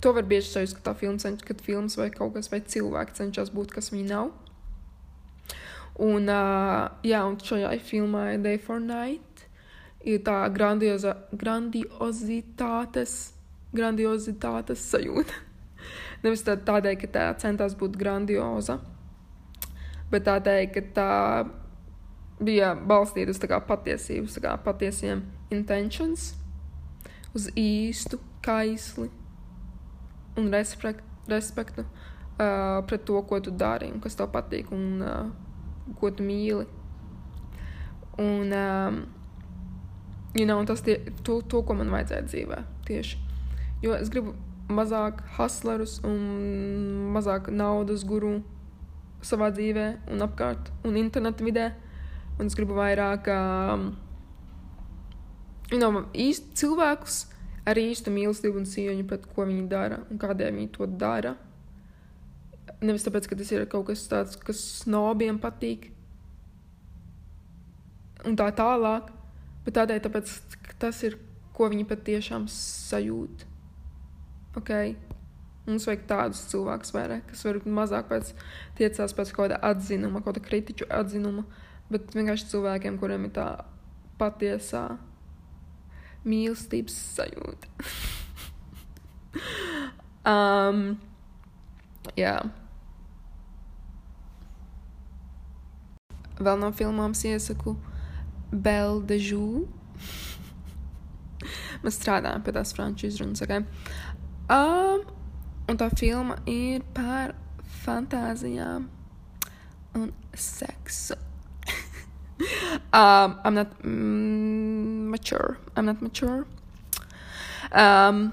[0.00, 3.18] To var bieži sajust, ka tā filma cenšas, kad filmas vai kaut kas vai cilvēki
[3.18, 4.30] cenšas būt, kas viņi nav.
[6.00, 9.44] Un, uh, jā, un šajā filmā Day for Night
[10.00, 13.34] ir tā grandioza, grandiozitātes,
[13.76, 15.36] grandiozitātes sajūta.
[16.24, 18.78] Nevis tā, tādēļ, ka tā centās būt grandioza,
[20.08, 21.12] bet tādēļ, ka tā
[22.40, 26.30] bija balstīta uz patiesību, uz patiesiem intentions,
[27.36, 29.10] uz īstu kaisli
[30.38, 35.30] un respektu, respektu uh, pret to, ko tu dari un kas tev patīk un uh,
[36.00, 36.66] ko tu mīli.
[38.20, 39.00] Un, um,
[40.36, 43.20] you know, tas tie, to, to, ko man vajadzēja dzīvē tieši.
[43.80, 44.34] Jo es gribu
[44.70, 48.38] mazāk hustlerus un mazāk naudas guru
[49.24, 51.70] savā dzīvē un apkārt un internetu vidē.
[52.38, 53.90] Un es gribu vairāk um,
[55.70, 57.24] you know, īsti cilvēkus
[57.68, 61.34] ar īstu mīlestību un cieņu pret ko viņi dara un kādēļ viņi to dara.
[62.80, 65.90] Nevis tāpēc, ka tas ir kaut kas tāds, kas snobiem patīk
[68.24, 69.10] un tā tālāk,
[69.64, 70.34] bet tādēļ, tāpēc,
[70.66, 71.18] ka tas ir,
[71.56, 73.46] ko viņi patiešām sajūt.
[74.60, 74.94] Okay?
[75.66, 78.32] Mums vajag tādus cilvēkus vairāk, kas varbūt mazāk pēc,
[78.78, 81.44] tiecās pēc kaut kāda atzinuma, kaut kāda kritiķu atzinuma,
[81.92, 83.48] bet vienkārši cilvēkiem, kuriem ir tā
[84.20, 84.86] patiesā
[86.26, 87.70] mīlestības sajūta.
[90.32, 90.82] um,
[92.18, 92.36] jā.
[96.40, 97.76] Vēl no filmām iesaku
[98.50, 99.68] Belle de Joux.
[101.84, 103.42] Mēs strādājam pie tās franču izrunas.
[103.44, 103.64] Okay?
[104.50, 105.04] Um,
[105.70, 107.36] un tā filma ir par
[107.84, 108.88] fantāzijām
[109.96, 111.16] un seksu.
[112.92, 115.58] Um, I'm not mm, mature.
[115.76, 116.46] I'm not mature.
[117.70, 118.30] Um,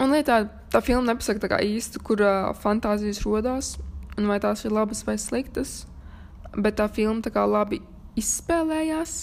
[0.00, 3.76] un lietā tā filma nepasaka tā īsti, kur uh, fantāzijas rodās,
[4.18, 5.82] un vai tās ir labas vai sliktas,
[6.56, 7.82] bet tā filma tā kā labi
[8.18, 9.18] izspēlējās.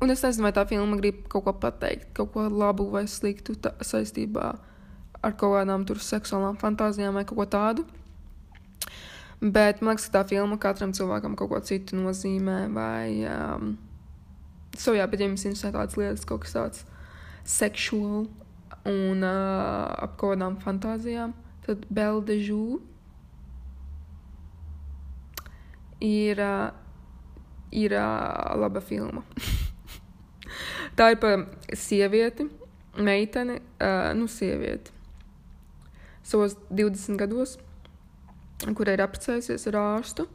[0.00, 3.58] Un es nezinu, vai tā filma grib kaut ko pateikt, kaut ko labu vai sliktu
[3.60, 4.54] tā, saistībā
[5.20, 7.84] ar kaut kādām tur seksuālām fantāzijām vai kaut ko tādu.
[9.40, 12.58] Bet man liekas, ka tā filma katram cilvēkam kaut ko citu nozīmē.
[12.76, 13.70] Vai, um,
[14.76, 16.84] so, jā, bet ja jums interesē tādas lietas, kaut kas tāds
[17.48, 18.28] seksuāls
[18.84, 21.32] un uh, ap kaut kādām fantāzijām,
[21.64, 22.80] tad Joux
[26.00, 26.70] ir, uh,
[27.72, 29.24] ir uh, laba filma.
[30.96, 32.48] tā ir par sievieti,
[32.96, 34.92] meiteni, uh, nu, sievieti.
[36.22, 37.56] Savos 20 gados
[38.76, 40.26] kurai ir apprecējusies ar ārstu.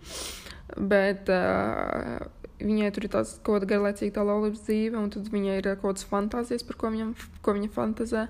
[0.76, 2.26] Bet uh,
[2.60, 5.84] viņai tur ir tāds kaut kāda garlaicīga tā laulības dzīve, un tad viņai ir kaut
[5.92, 7.14] kādas fantāzijas, par ko, viņam,
[7.46, 8.26] ko viņa fantazē.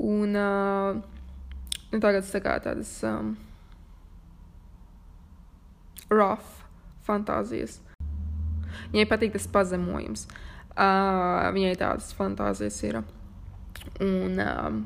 [0.00, 1.02] Un uh,
[1.92, 3.34] tagad tā kā tādas um,
[6.10, 6.64] rough
[7.06, 7.78] fantāzijas.
[8.92, 10.26] Viņai patīk tas pazemojums.
[10.74, 13.02] Uh, viņai tādas fantāzijas ir.
[14.02, 14.82] Un, um,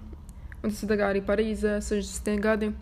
[0.58, 2.36] un tas ir arī Parīzē, 60.
[2.44, 2.72] gadi.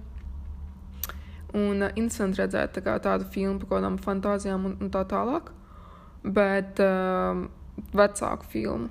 [1.54, 5.52] Un uh, interesanti redzēt tā tādu filmu par kaut kādām fantāzijām un, un tā tālāk.
[6.26, 7.44] Bet uh,
[7.94, 8.90] vecāku filmu.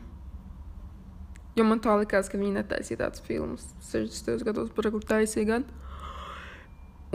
[1.56, 4.44] Jo man tā likās, ka viņi netaisīja tādas filmas 60.
[4.48, 5.68] gados, par kur taisīja gan.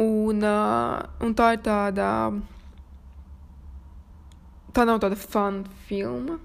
[0.00, 2.08] Un, uh, un tā ir tāda.
[4.76, 6.38] Tā nav tāda fun filma.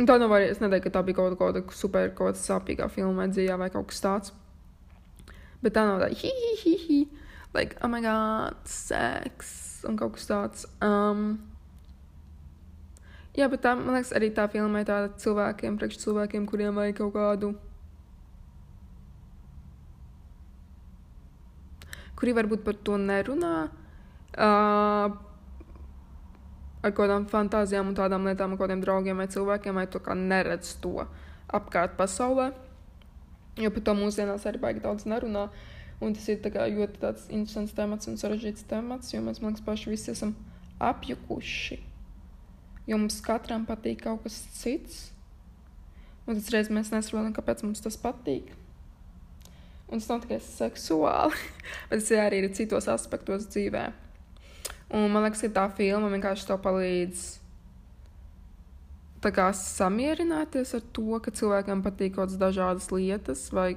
[0.00, 0.48] Un tā nav arī.
[0.52, 3.90] Es nedomāju, ka tā bija kaut kāda super, kaut kāda sāpīgā filma dzīvē vai kaut
[3.90, 4.36] kas tāds.
[5.60, 7.00] Bet tā nav tāda hi, hi, hi, hi
[7.54, 10.66] like, oh my god, seks un kaut kas tāds.
[10.84, 11.40] Um,
[13.36, 17.00] jā, bet tā, man liekas, arī tā filma ir tāda cilvēkiem, priekš cilvēkiem, kuriem vajag
[17.00, 17.54] kaut kādu.
[22.20, 23.70] Kuri varbūt par to nerunā.
[24.36, 25.08] Uh,
[26.84, 30.76] ar kādām fantāzijām un tādām lietām, ar kādiem draugiem vai cilvēkiem, vai to kā neredz
[30.84, 31.06] to
[31.50, 32.52] apkārt pasaulē.
[33.60, 35.48] Jo par to mūsdienās arī baigi daudz nerunā.
[35.48, 35.69] Uh,
[36.00, 39.66] Un tas ir kā, ļoti tāds interesants temats un sarežģīts temats, jo mēs, man liekas,
[39.66, 40.32] paši visi esam
[40.80, 41.76] apjukuši.
[42.88, 45.10] Jo mums katram patīk kaut kas cits.
[46.24, 48.48] Un tas reizes mēs nesaprotam, kāpēc mums tas patīk.
[49.90, 51.36] Un tas nav tikai seksuāli,
[51.90, 53.90] bet tas arī ir citos aspektos dzīvē.
[54.96, 57.26] Un man liekas, ka tā filma vienkārši tev palīdz
[59.28, 63.74] kā, samierināties ar to, ka cilvēkiem patīk kaut kādas dažādas lietas, vai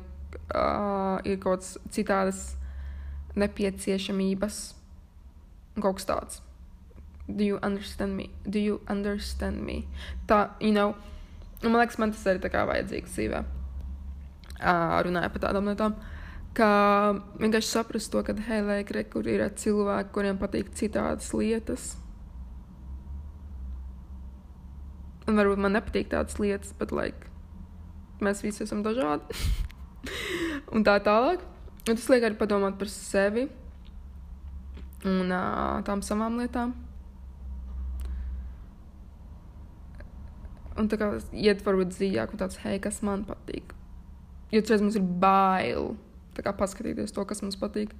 [0.53, 2.41] uh, ir kaut kādas citādas
[3.39, 4.63] nepieciešamības
[5.81, 6.41] kaut kas tāds.
[7.27, 8.29] Do you understand me?
[8.45, 9.87] Do you understand me?
[10.27, 10.93] Tā, you know,
[11.63, 13.43] man liekas, man tas arī tā kā vajadzīgs dzīvē.
[14.63, 15.95] Uh, runāja par tādām lietām.
[16.53, 16.69] Kā
[17.41, 21.93] vienkārši saprast to, ka hei, lēkre, kur ir cilvēki, kuriem patīk citādas lietas.
[25.23, 27.31] Un varbūt man nepatīk tādas lietas, bet like,
[28.21, 29.39] mēs visi esam dažādi.
[30.73, 31.43] un tā tālāk.
[31.83, 33.49] Un tas liek arī padomāt par sevi
[35.03, 36.71] un uh, tām savām lietām.
[40.79, 43.75] Un tā kā iet varbūt dziļāk, un tāds, hei, kas man patīk.
[44.53, 45.93] Jo citreiz mums ir bail
[46.33, 47.93] paskatīties to, kas mums patīk.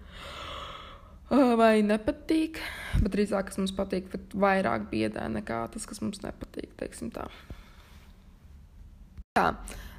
[1.33, 2.59] Vai nepatīk,
[3.01, 6.73] bet drīzāk, kas mums patīk, bet vairāk biedē nekā tas, kas mums nepatīk,
[7.13, 7.25] tā.
[9.33, 9.47] Tā,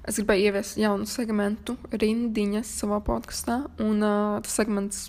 [0.09, 5.09] es gribēju ieviest jaunu segmentu, rindiņas savā podkastā, un uh, tas segments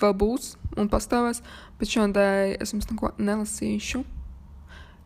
[0.00, 1.42] vēl būs un pastāvēs,
[1.78, 4.04] bet šodien es jums neko nelasīšu.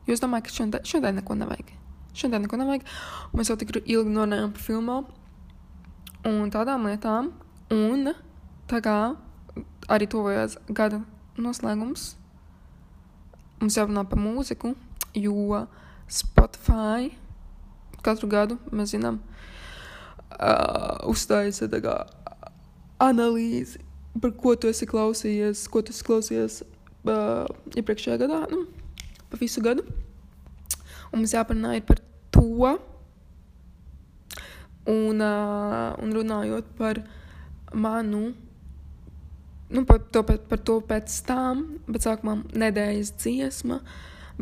[0.07, 1.73] Jo es domāju, ka šodien, šodien neko nevajag.
[2.17, 2.89] Šodien neko nevajag.
[3.37, 5.07] Mēs jau tik ilgi runājām par filmām
[6.29, 7.31] un tādām lietām.
[7.73, 8.13] Un
[8.69, 8.97] tā kā
[9.93, 11.01] arī tuvojās gada
[11.41, 12.13] noslēgums,
[13.63, 14.75] mums jārunā par mūziku,
[15.17, 15.63] jo
[16.13, 17.13] Spotify
[18.05, 19.21] katru gadu mēs zinām,
[20.37, 21.97] uh, uzstājas tā
[23.03, 23.81] analīzi
[24.21, 28.43] par ko tu esi klausījies, ko tu esi klausījies uh, iepriekšējā gadā.
[28.53, 28.67] Nu,
[29.31, 29.85] pa visu gadu.
[31.13, 32.03] Un mums jāparunā par
[32.35, 32.77] to.
[34.93, 36.99] Un, uh, un runājot par
[37.73, 38.33] manu,
[39.71, 43.79] nu, par to, par, par to pēc tam, bet sākumā nedēļas dziesma.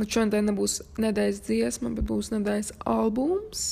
[0.00, 3.62] Bet šodien nebūs nedēļas dziesma, bet būs nedēļas albums,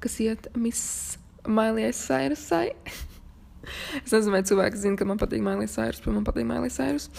[0.00, 2.70] kas iet Miss Mailijas Sairasai.
[4.04, 7.10] es nezinu, vai cilvēki zina, ka man patīk Mailijas Sairus, bet man patīk Mailijas Sairus.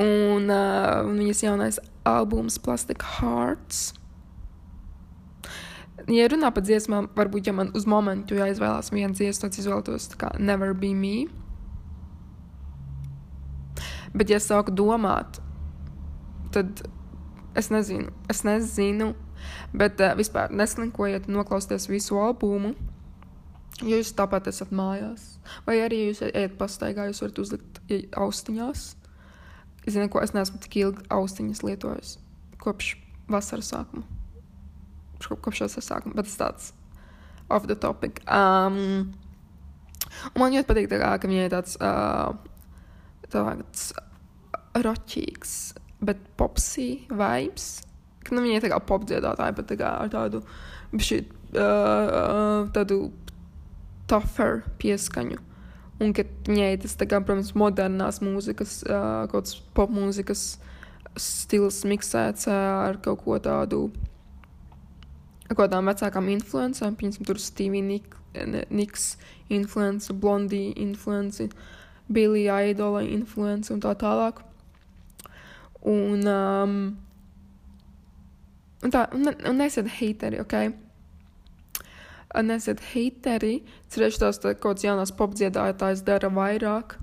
[0.00, 3.90] Un, uh, viņas jaunais albums Plastic Hearts.
[6.10, 10.32] Ja runā par dziesmām, varbūt, ja man uz momentu jāizvēlās viena dziesma, tad izvēlētos kā
[10.40, 11.16] Never Be Me.
[14.12, 15.38] Bet, ja sāku domāt,
[16.54, 16.82] tad
[17.58, 19.12] es nezinu, es nezinu,
[19.72, 22.74] bet uh, vispār neslinkojiet, noklausieties visu albumu.
[23.80, 27.78] Ja jūs tāpat esat mājās, vai arī jūs ejat pastaigā, jūs varat uzlikt
[28.12, 28.90] austiņās
[29.86, 32.18] Zini, ko es neesmu tik ilgi austiņas lietojis
[32.60, 32.92] kopš
[33.30, 34.04] vasaras sākuma.
[35.24, 36.68] Kopš vasaras sākuma, bet tas tāds
[37.48, 38.20] off the topic.
[38.28, 39.14] Um,
[40.34, 42.36] un man ļoti patīk, tā kā, ka viņai tāds, uh,
[43.32, 43.90] tāds
[44.76, 45.56] roķīgs,
[46.04, 47.80] bet popsī vibes.
[48.30, 50.42] Nu, viņai tā kā popdziedātāja, bet tā kā ar tādu,
[50.94, 51.22] šī,
[51.56, 52.98] uh, tādu
[54.10, 55.40] tougher pieskaņu.
[56.00, 60.44] Un ka viņai tas, kā, protams, modernās mūzikas, uh, kaut kāds popmūzikas
[61.20, 63.88] stils miksēts ar kaut ko tādu,
[65.50, 68.16] ar kādām vecākām influencēm, piemēram, tur Stevie Nik
[68.70, 69.16] Niks
[69.48, 71.48] influence, Blondie influence,
[72.08, 74.42] Billy Idola influence un tā tālāk.
[75.88, 76.76] Un, um,
[78.84, 80.56] un tā, un, un nesiet hateri, ok?
[82.38, 86.94] nesiet heiteri, cerēšu tās tā, kaut kāds jaunās popdziedātājs dara vairāk,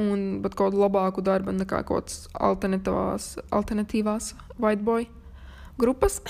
[0.00, 5.08] un, bet kaut labāku darbu nekā kaut kāds alternatīvās, alternatīvās white boy
[5.80, 6.20] grupas.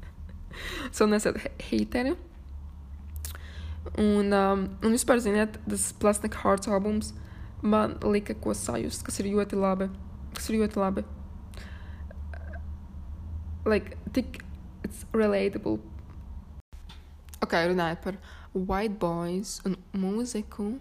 [0.96, 1.38] so nesiet
[1.70, 2.16] heiteri.
[3.98, 7.14] Un, um, un vispār, ziniet, tas Plastic Hearts albums
[7.62, 9.88] man lika ko sajust, kas ir ļoti labi.
[10.38, 11.06] Kas ir ļoti labi.
[13.68, 14.38] Like, tik,
[14.86, 15.80] it's relatable
[17.38, 18.16] Ok, runājot par
[18.52, 20.72] white boys un mūziku.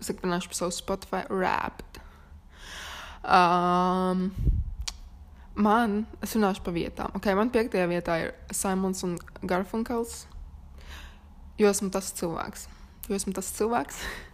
[0.00, 1.98] Es tagad runāšu par savu Spotify rapt.
[3.20, 4.30] Um,
[5.58, 7.12] man, es runāšu par vietām.
[7.18, 10.22] Ok, man piektajā vietā ir Simons un Garfunkels.
[11.60, 12.68] Jo esmu tas cilvēks.
[13.10, 14.00] Jo esmu tas cilvēks.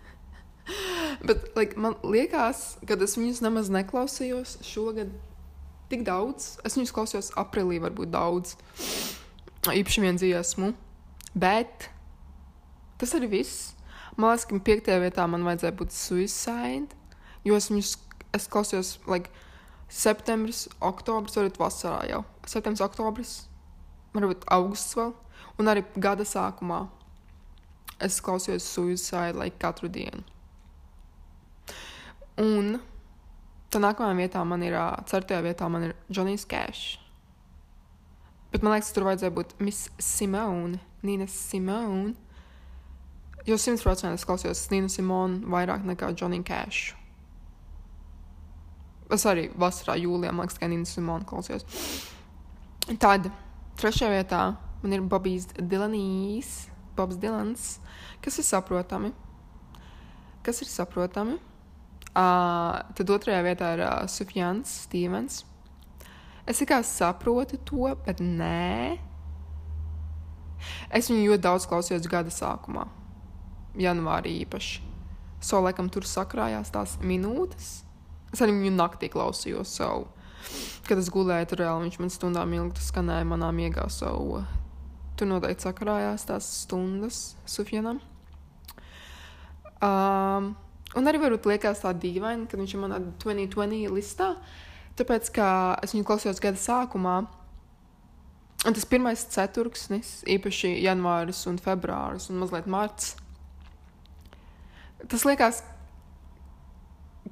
[1.23, 5.13] Bet like, man liekas, ka es viņus nemaz neklausījos šogad
[5.93, 6.57] tik daudz.
[6.67, 8.57] Es viņus klausījos aprīlī, varbūt daudz
[9.71, 10.73] īpaši vienu dziesmu.
[11.35, 11.89] Bet
[13.01, 13.73] tas arī viss.
[14.17, 17.01] Man liekas, ka piektajā vietā man vajadzēja būt suicide,
[17.47, 17.97] jo es viņus
[18.35, 19.31] es klausījos, like,
[19.91, 22.23] septembris, oktobris, varbūt vasarā jau.
[22.47, 23.33] Septembris, oktobris,
[24.15, 25.13] varbūt augusts vēl,
[25.59, 26.85] un arī gada sākumā
[28.03, 30.23] es klausījos suicide like, katru dienu.
[32.41, 32.79] Un
[33.71, 34.77] tā nākamajā vietā man ir,
[35.07, 36.99] ceturtajā vietā man ir Johnny's Cash.
[38.53, 42.15] Bet man liekas, tur vajadzēja būt Miss Simone, Nina Simone.
[43.45, 46.95] Jo simtprocentīgi es klausījos Nina Simone vairāk nekā Johnny Cash.
[49.13, 51.67] Es arī vasarā, jūlijā, man liekas, ka Nina Simone klausījos.
[53.03, 53.27] Tad
[53.81, 54.45] trešajā vietā
[54.83, 56.55] man ir Bobijs Dilanīs.
[56.95, 57.81] Bobs Dilans,
[58.23, 59.11] kas ir saprotami.
[60.47, 61.41] Kas ir saprotami.
[62.15, 65.43] Uh, tad otrajā vietā ir uh, Sufjans Stevens.
[66.47, 68.99] Es tikai saprotu to, bet nē.
[70.95, 72.87] Es viņu ļoti daudz klausījos gada sākumā,
[73.81, 74.85] janvārī īpaši.
[75.45, 77.83] So, laikam, tur sakrājās tās minūtes.
[78.33, 80.07] Es arī viņu naktī klausījos savu.
[80.87, 84.45] Kad es gulēju, tur reāli viņš man stundām ilgi skanēja manā miegā savu.
[85.19, 88.01] Tur noteikti sakrājās tās stundas Sufjanam.
[89.85, 90.55] Um,
[90.99, 94.35] un arī varbūt liekas tā dīvaini, ka viņš ir manā 2020 listā.
[94.99, 95.49] Tāpēc, ka
[95.83, 97.17] es viņu klausījos gada sākumā,
[98.65, 103.17] un tas pirmais ceturksnis, īpaši janvāris un februāris un mazliet marts,
[105.11, 105.65] tas liekas,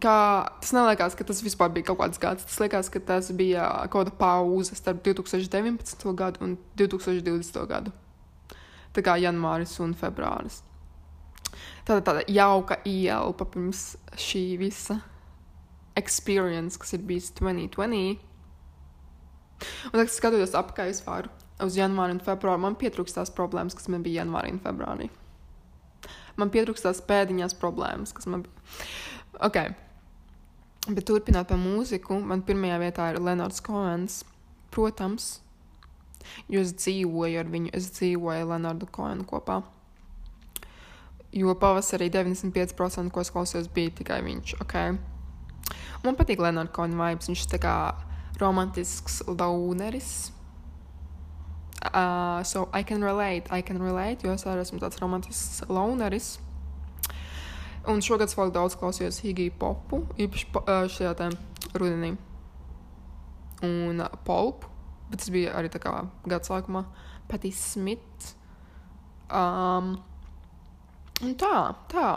[0.03, 0.15] ka
[0.61, 2.47] tas neliekas, ka tas vispār bija kaut kāds gads.
[2.49, 6.13] Tas liekas, ka tas bija kaut kāda pauze starp 2019.
[6.19, 7.63] gadu un 2020.
[7.71, 7.95] gadu.
[8.93, 10.61] Tā kā janvāris un februāris.
[11.83, 15.01] Tāda, tāda jauka ielpa pirms šī visa
[15.99, 18.21] experience, kas ir bijis 2020.
[19.63, 21.29] Un tad, kad skatos apkārt vispār
[21.63, 25.09] uz janvāru un februāru, man pietrūkst tās problēmas, kas man bija janvārī un februārī.
[26.41, 28.79] Man pietrūkst tās pēdiņās problēmas, kas man bija.
[29.49, 29.75] Okay.
[30.89, 34.23] Bet turpinot par mūziku, man pirmajā vietā ir Leonards Koens.
[34.73, 35.43] Protams,
[36.51, 39.61] jo es dzīvoju ar viņu, es dzīvoju ar Leonardu Koenu kopā.
[41.33, 44.57] Jo pavasarī 95% ko es klausījos, bija tikai viņš.
[44.67, 44.99] Okay.
[46.05, 47.67] Man patīk Leonards Koena vibes, viņš ir
[48.41, 50.33] romantisks launeris.
[51.83, 56.37] Uh, so I can relate, I can relate, jo es arī esmu tāds romantisks launeris.
[57.91, 61.33] Un šogad es vēl daudz klausījos Higiju popu, īpaši po, šajā tā
[61.75, 62.13] rudenī.
[63.67, 64.71] Un polpu,
[65.11, 66.85] bet tas bija arī tā kā gada sākumā.
[67.31, 68.35] Pati Smith.
[69.33, 69.97] Um,
[71.23, 71.57] un tā,
[71.93, 72.09] tā.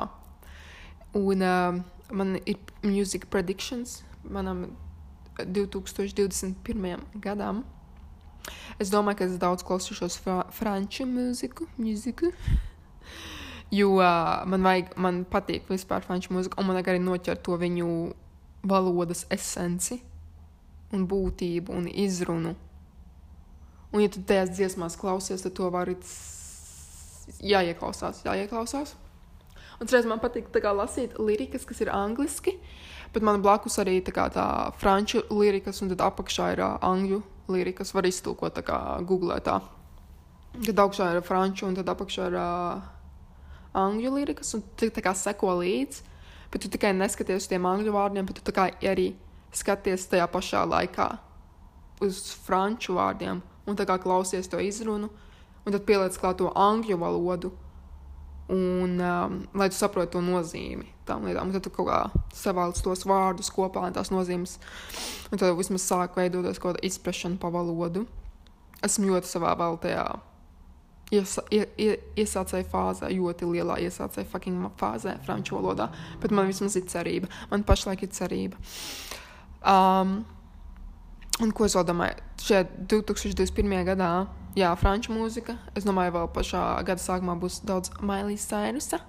[1.16, 1.80] Un uh,
[2.12, 4.68] man ir music predictions manam
[5.40, 7.06] 2021.
[7.22, 7.64] gadam.
[8.80, 11.68] Es domāju, ka es daudz klausīšos fra franču mūziku.
[11.80, 12.32] mūziku.
[13.74, 17.90] Jo uh, man, vajag, man patīk vispār franču mūzika, un man arī noķert to viņu
[18.66, 20.00] valodas esenci,
[20.94, 22.56] un būtību un izrunu.
[23.92, 25.90] Un, ja tu tajās dziesmās klausies, tad to var
[27.42, 28.96] jāieklausās, jāieklausās.
[29.82, 32.56] Un reiz man patīk kā, lasīt lirikas, kas ir angliski,
[33.14, 34.48] bet man blakus arī tā, tā
[34.80, 37.22] franču lirikas, un tad apakšā ir uh, angļu
[37.52, 37.92] lirikas.
[37.96, 39.60] Var iztulkot tā kā googlē tā.
[40.56, 42.38] Tad augšā ir franču, un tad apakšā ir.
[42.40, 42.92] Uh,
[43.76, 46.04] angļu lirikas, un tu tā kā seko līdzi,
[46.52, 49.12] bet tu tikai neskaties uz tiem angļu vārdiem, bet tu arī
[49.56, 51.10] skaties tajā pašā laikā
[52.04, 55.10] uz franču vārdiem, un tā kā klausies to izrunu,
[55.66, 57.52] un tad pieliec klāt to angļu valodu,
[58.54, 62.00] un um, lai tu saprotu to nozīmi tam lietām, un tad tu kaut kā
[62.34, 64.60] savāc tos vārdus kopā, tās nozīmes,
[65.32, 68.06] un tad vismaz sāk veidoties kaut kāda izpratne pa valodu.
[68.86, 70.06] Esmu ļoti savā vēl tajā
[71.14, 75.90] iesa, ie, ie, iesācēju fāzē, ļoti lielā iesācēju fucking fāzē, franču valodā.
[76.22, 77.30] Bet man vismaz ir cerība.
[77.52, 78.60] Man pašlaik ir cerība.
[79.66, 80.18] Um,
[81.42, 82.22] un ko es vēl domāju?
[82.46, 83.78] Šajā 2021.
[83.88, 84.12] gadā,
[84.56, 85.58] jā, franču mūzika.
[85.76, 89.02] Es domāju, vēl pašā gada sākumā būs daudz Mailijas Cyrus'a.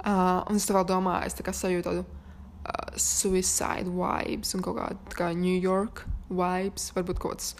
[0.00, 4.78] Uh, un es vēl domāju, es tā kā sajūtu tādu uh, suicide vibes un kaut
[4.78, 7.52] kādu kā New York vibes, varbūt kaut kāds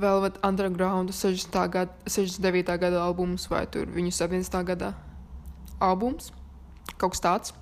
[0.00, 1.68] Velvet Underground 60.
[1.72, 2.78] Gada, 69.
[2.80, 4.56] gada albums vai tur viņu 70.
[4.68, 4.94] gada
[5.80, 6.32] albums.
[6.96, 7.54] Kaut kas tāds.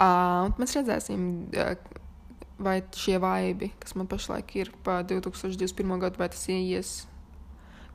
[0.00, 1.26] Uh, mēs redzēsim,
[1.56, 1.74] uh,
[2.60, 5.98] vai šie vaibi, kas man pašlaik ir pa 2021.
[6.02, 6.94] gadu, vai tas ieies,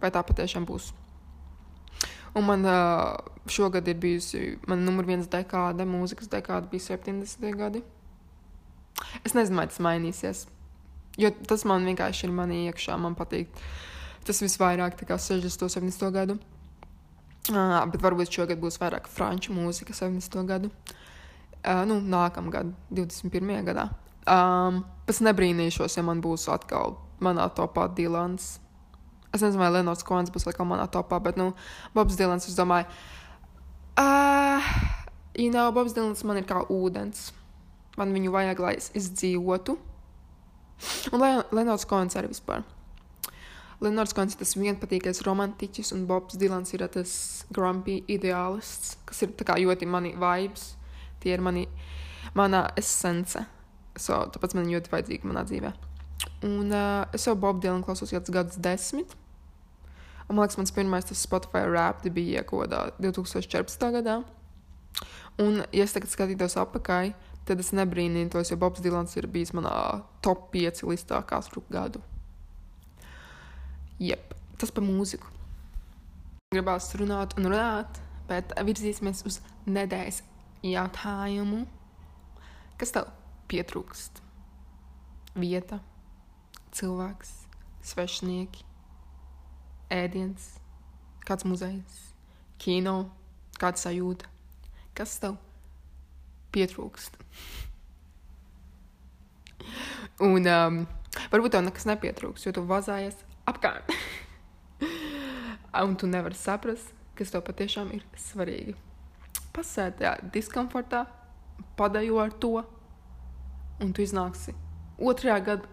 [0.01, 0.91] vai tā patiešām būs.
[2.35, 2.65] Un man
[3.47, 7.45] šogad ir bijusi, man numur viens dekāde, mūzikas dekāde bija 70.
[7.55, 7.83] gadi.
[9.23, 10.45] Es nezinu, vai tas mainīsies.
[11.19, 12.97] Jo tas man vienkārši ir manī iekšā.
[12.99, 13.51] Man patīk
[14.27, 15.63] tas visvairāk, kā 60.
[15.63, 16.11] un 70.
[16.15, 16.37] gadu.
[17.45, 20.39] Uh, bet varbūt šogad būs vairāk franču mūzika, 70.
[20.49, 20.71] gadu.
[21.61, 23.61] Uh, nu, nākamgad, 21.
[23.67, 23.89] gadā.
[24.25, 28.55] Um, pēc nebrīnīšos, ja man būs atkal manā topā Dilans.
[29.35, 31.51] Es nezinu, vai Leonards Koens būs atkal manā topā, bet, nu,
[31.93, 32.87] Bobs Dilans, es domāju,
[34.01, 34.69] uh,
[35.37, 37.29] you know, Bobs Dilans man ir kā ūdens.
[37.99, 39.77] Man viņu vajag, lai es izdzīvotu.
[41.15, 41.21] Un
[41.55, 42.65] Lenārds Koens arī vispār.
[43.83, 47.13] Lenārds Koens ir tas vienpatīkais romantiķis, un Bobs Dilans ir tas
[47.53, 50.73] grumpy ideālists, kas ir kā ļoti mani vibes.
[51.23, 51.67] Tie ir mani,
[52.35, 53.45] mana esence.
[53.95, 55.71] So, tāpēc man ļoti vajadzīga manā dzīvē.
[56.47, 59.15] Un uh, es jau Bobu Dilanu klausos jau gadus desmit.
[60.25, 63.87] Un, man liekas, mans pirmais Spotify rap bija kaut kādā 2014.
[63.99, 64.17] gadā.
[65.41, 67.13] Un, ja es tagad skatītos apakaļ,
[67.45, 69.73] tad es nebrīnītos, jo Bobs Dilans ir bijis manā
[70.25, 72.01] top 5 listā katru gadu.
[74.01, 75.29] Jep, tas par mūziku.
[76.55, 80.23] Gribās runāt un runāt, bet virzīsimies uz nedēļas
[80.65, 81.65] jautājumu.
[82.79, 83.11] Kas tev
[83.51, 84.21] pietrūkst?
[85.35, 85.81] Vieta,
[86.75, 87.31] cilvēks,
[87.85, 88.63] svešinieki,
[89.93, 90.55] ēdiens,
[91.27, 91.97] kāds muzejs,
[92.61, 92.97] kino,
[93.59, 94.31] kāda sajūta.
[94.95, 95.35] Kas tev
[96.55, 97.19] pietrūkst?
[100.25, 100.77] Un um,
[101.33, 103.17] varbūt tev nekas nepietrūkst, jo tu vazājies
[103.49, 103.91] apkārt.
[105.85, 108.73] Un tu nevari saprast, kas tev patiešām ir svarīgi.
[109.55, 111.01] Pasēdi diskomfortā,
[111.79, 112.53] padajo ar to,
[113.81, 114.55] un tu iznāksi
[114.99, 115.65] otrajā, gad,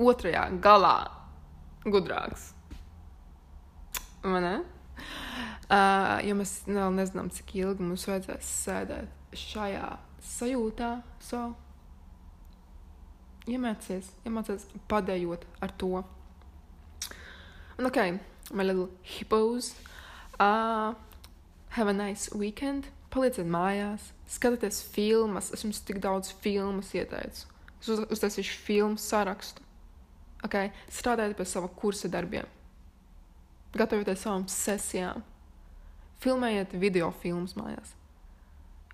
[0.00, 0.96] otrajā galā
[1.84, 2.52] gudrāks.
[4.24, 4.54] Vai ne?
[5.64, 9.88] Uh, jo mēs vēl nezinām, cik ilgi mums vajadzēs sēdēt šajā
[10.24, 10.90] sajūtā.
[11.24, 11.42] So,
[13.50, 16.04] iemācies, iemācies padējot ar to.
[17.74, 18.00] Un, ok,
[18.52, 19.74] my little hippos.
[20.38, 20.94] Uh,
[21.70, 22.88] have a nice weekend.
[23.14, 25.52] Palieciet mājās, skatieties filmas.
[25.54, 27.46] Es jums tik daudz filmas ieteicu.
[27.78, 29.62] Es uz, uztaisīšu filmu sarakstu.
[30.44, 30.72] Okay?
[30.90, 32.48] Strādājiet pie sava kursa darbiem.
[33.74, 35.22] Gatavojieties savām sesijām.
[36.24, 37.94] Filmējiet video filmas mājās.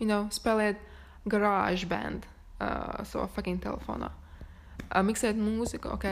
[0.01, 0.85] You know, spēlējiet
[1.31, 2.29] garage band
[2.61, 4.13] uh, savā fucking telefonā.
[4.91, 6.07] Uh, miksējiet mūziku, ok?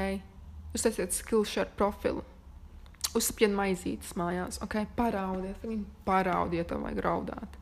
[0.76, 2.24] Uztaisiet Skillshare profilu
[3.16, 7.57] uzspiež maizītes mājās, ok, paraudiet, viņi paraudiet, tev vajag raudāt.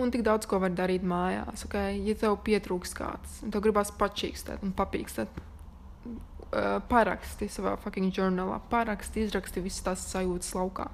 [0.00, 3.92] Un tik daudz ko var darīt mājās, ok, ja tev pietrūks kāds, un tev gribās
[3.94, 5.42] pačīkstēt un papīkstēt.
[6.54, 10.88] Uh, paraksti savā fucking žurnālā, paraksti, izraksti visas tās sajūtas laukā.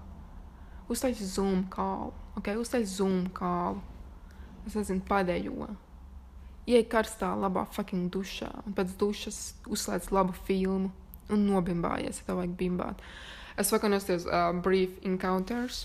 [0.90, 3.80] Uztaisi zoom kālu, ok, uztaisi zoom kālu.
[4.68, 5.68] Es nezinu, padējo.
[6.68, 9.38] Iej karstā, labā fucking dušā, un pēc dušas
[9.68, 10.90] uzslēdz labu filmu
[11.32, 13.00] un nobimbājies, ja tev vajag bimbāt.
[13.60, 15.84] Es vakar nostājos uh, Brief Encounters.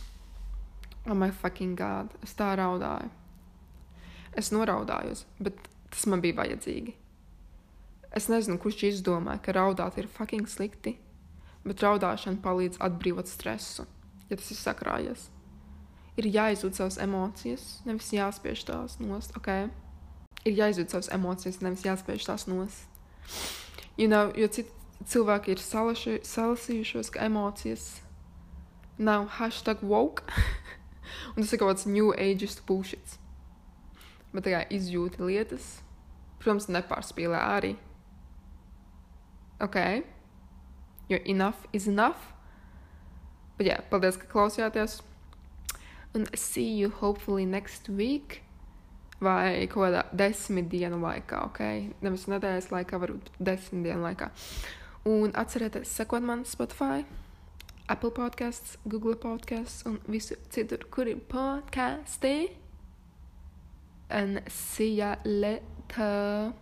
[1.05, 3.11] Oh my fucking god, es tā raudāju.
[4.35, 5.59] Es noraudājos, bet
[5.93, 6.95] tas man bija vajadzīgi.
[8.15, 10.95] Es nezinu, kurš izdomāja, ka raudāt ir fucking slikti,
[11.67, 13.85] bet raudāšana palīdz atbrīvot stresu,
[14.29, 15.27] ja tas ir sakrājies.
[16.15, 19.49] Ir jāizjūt savas emocijas, nevis jāspiež tās nost, ok?
[20.47, 22.87] Ir jāizjūt savas emocijas, nevis jāspiež tās nost.
[23.95, 24.71] You know, jo citi
[25.11, 27.89] cilvēki ir salaši, salasījušos, ka emocijas
[28.97, 30.23] nav hashtag woke.
[31.33, 33.17] un tas ir kaut kāds new ageist bullshit.
[34.35, 35.79] Bet tā kā izjūti lietas,
[36.41, 37.73] protams, nepārspīlē arī.
[39.63, 39.77] Ok,
[41.09, 42.31] jo enough is enough.
[43.55, 44.99] Bet jā, paldies, ka klausījāties.
[46.15, 48.41] Un see you hopefully next week
[49.23, 51.61] vai kaut kādā desmit dienu laikā, ok?
[52.03, 54.29] Nevis nedēļas laikā, varbūt desmit dienu laikā.
[55.07, 57.05] Un atcerieties, sekot man Spotify,
[57.87, 62.49] Apple podkāsts, Google podkāsts un visur citur, kur ir podkāsti.
[64.09, 66.53] And see ya later.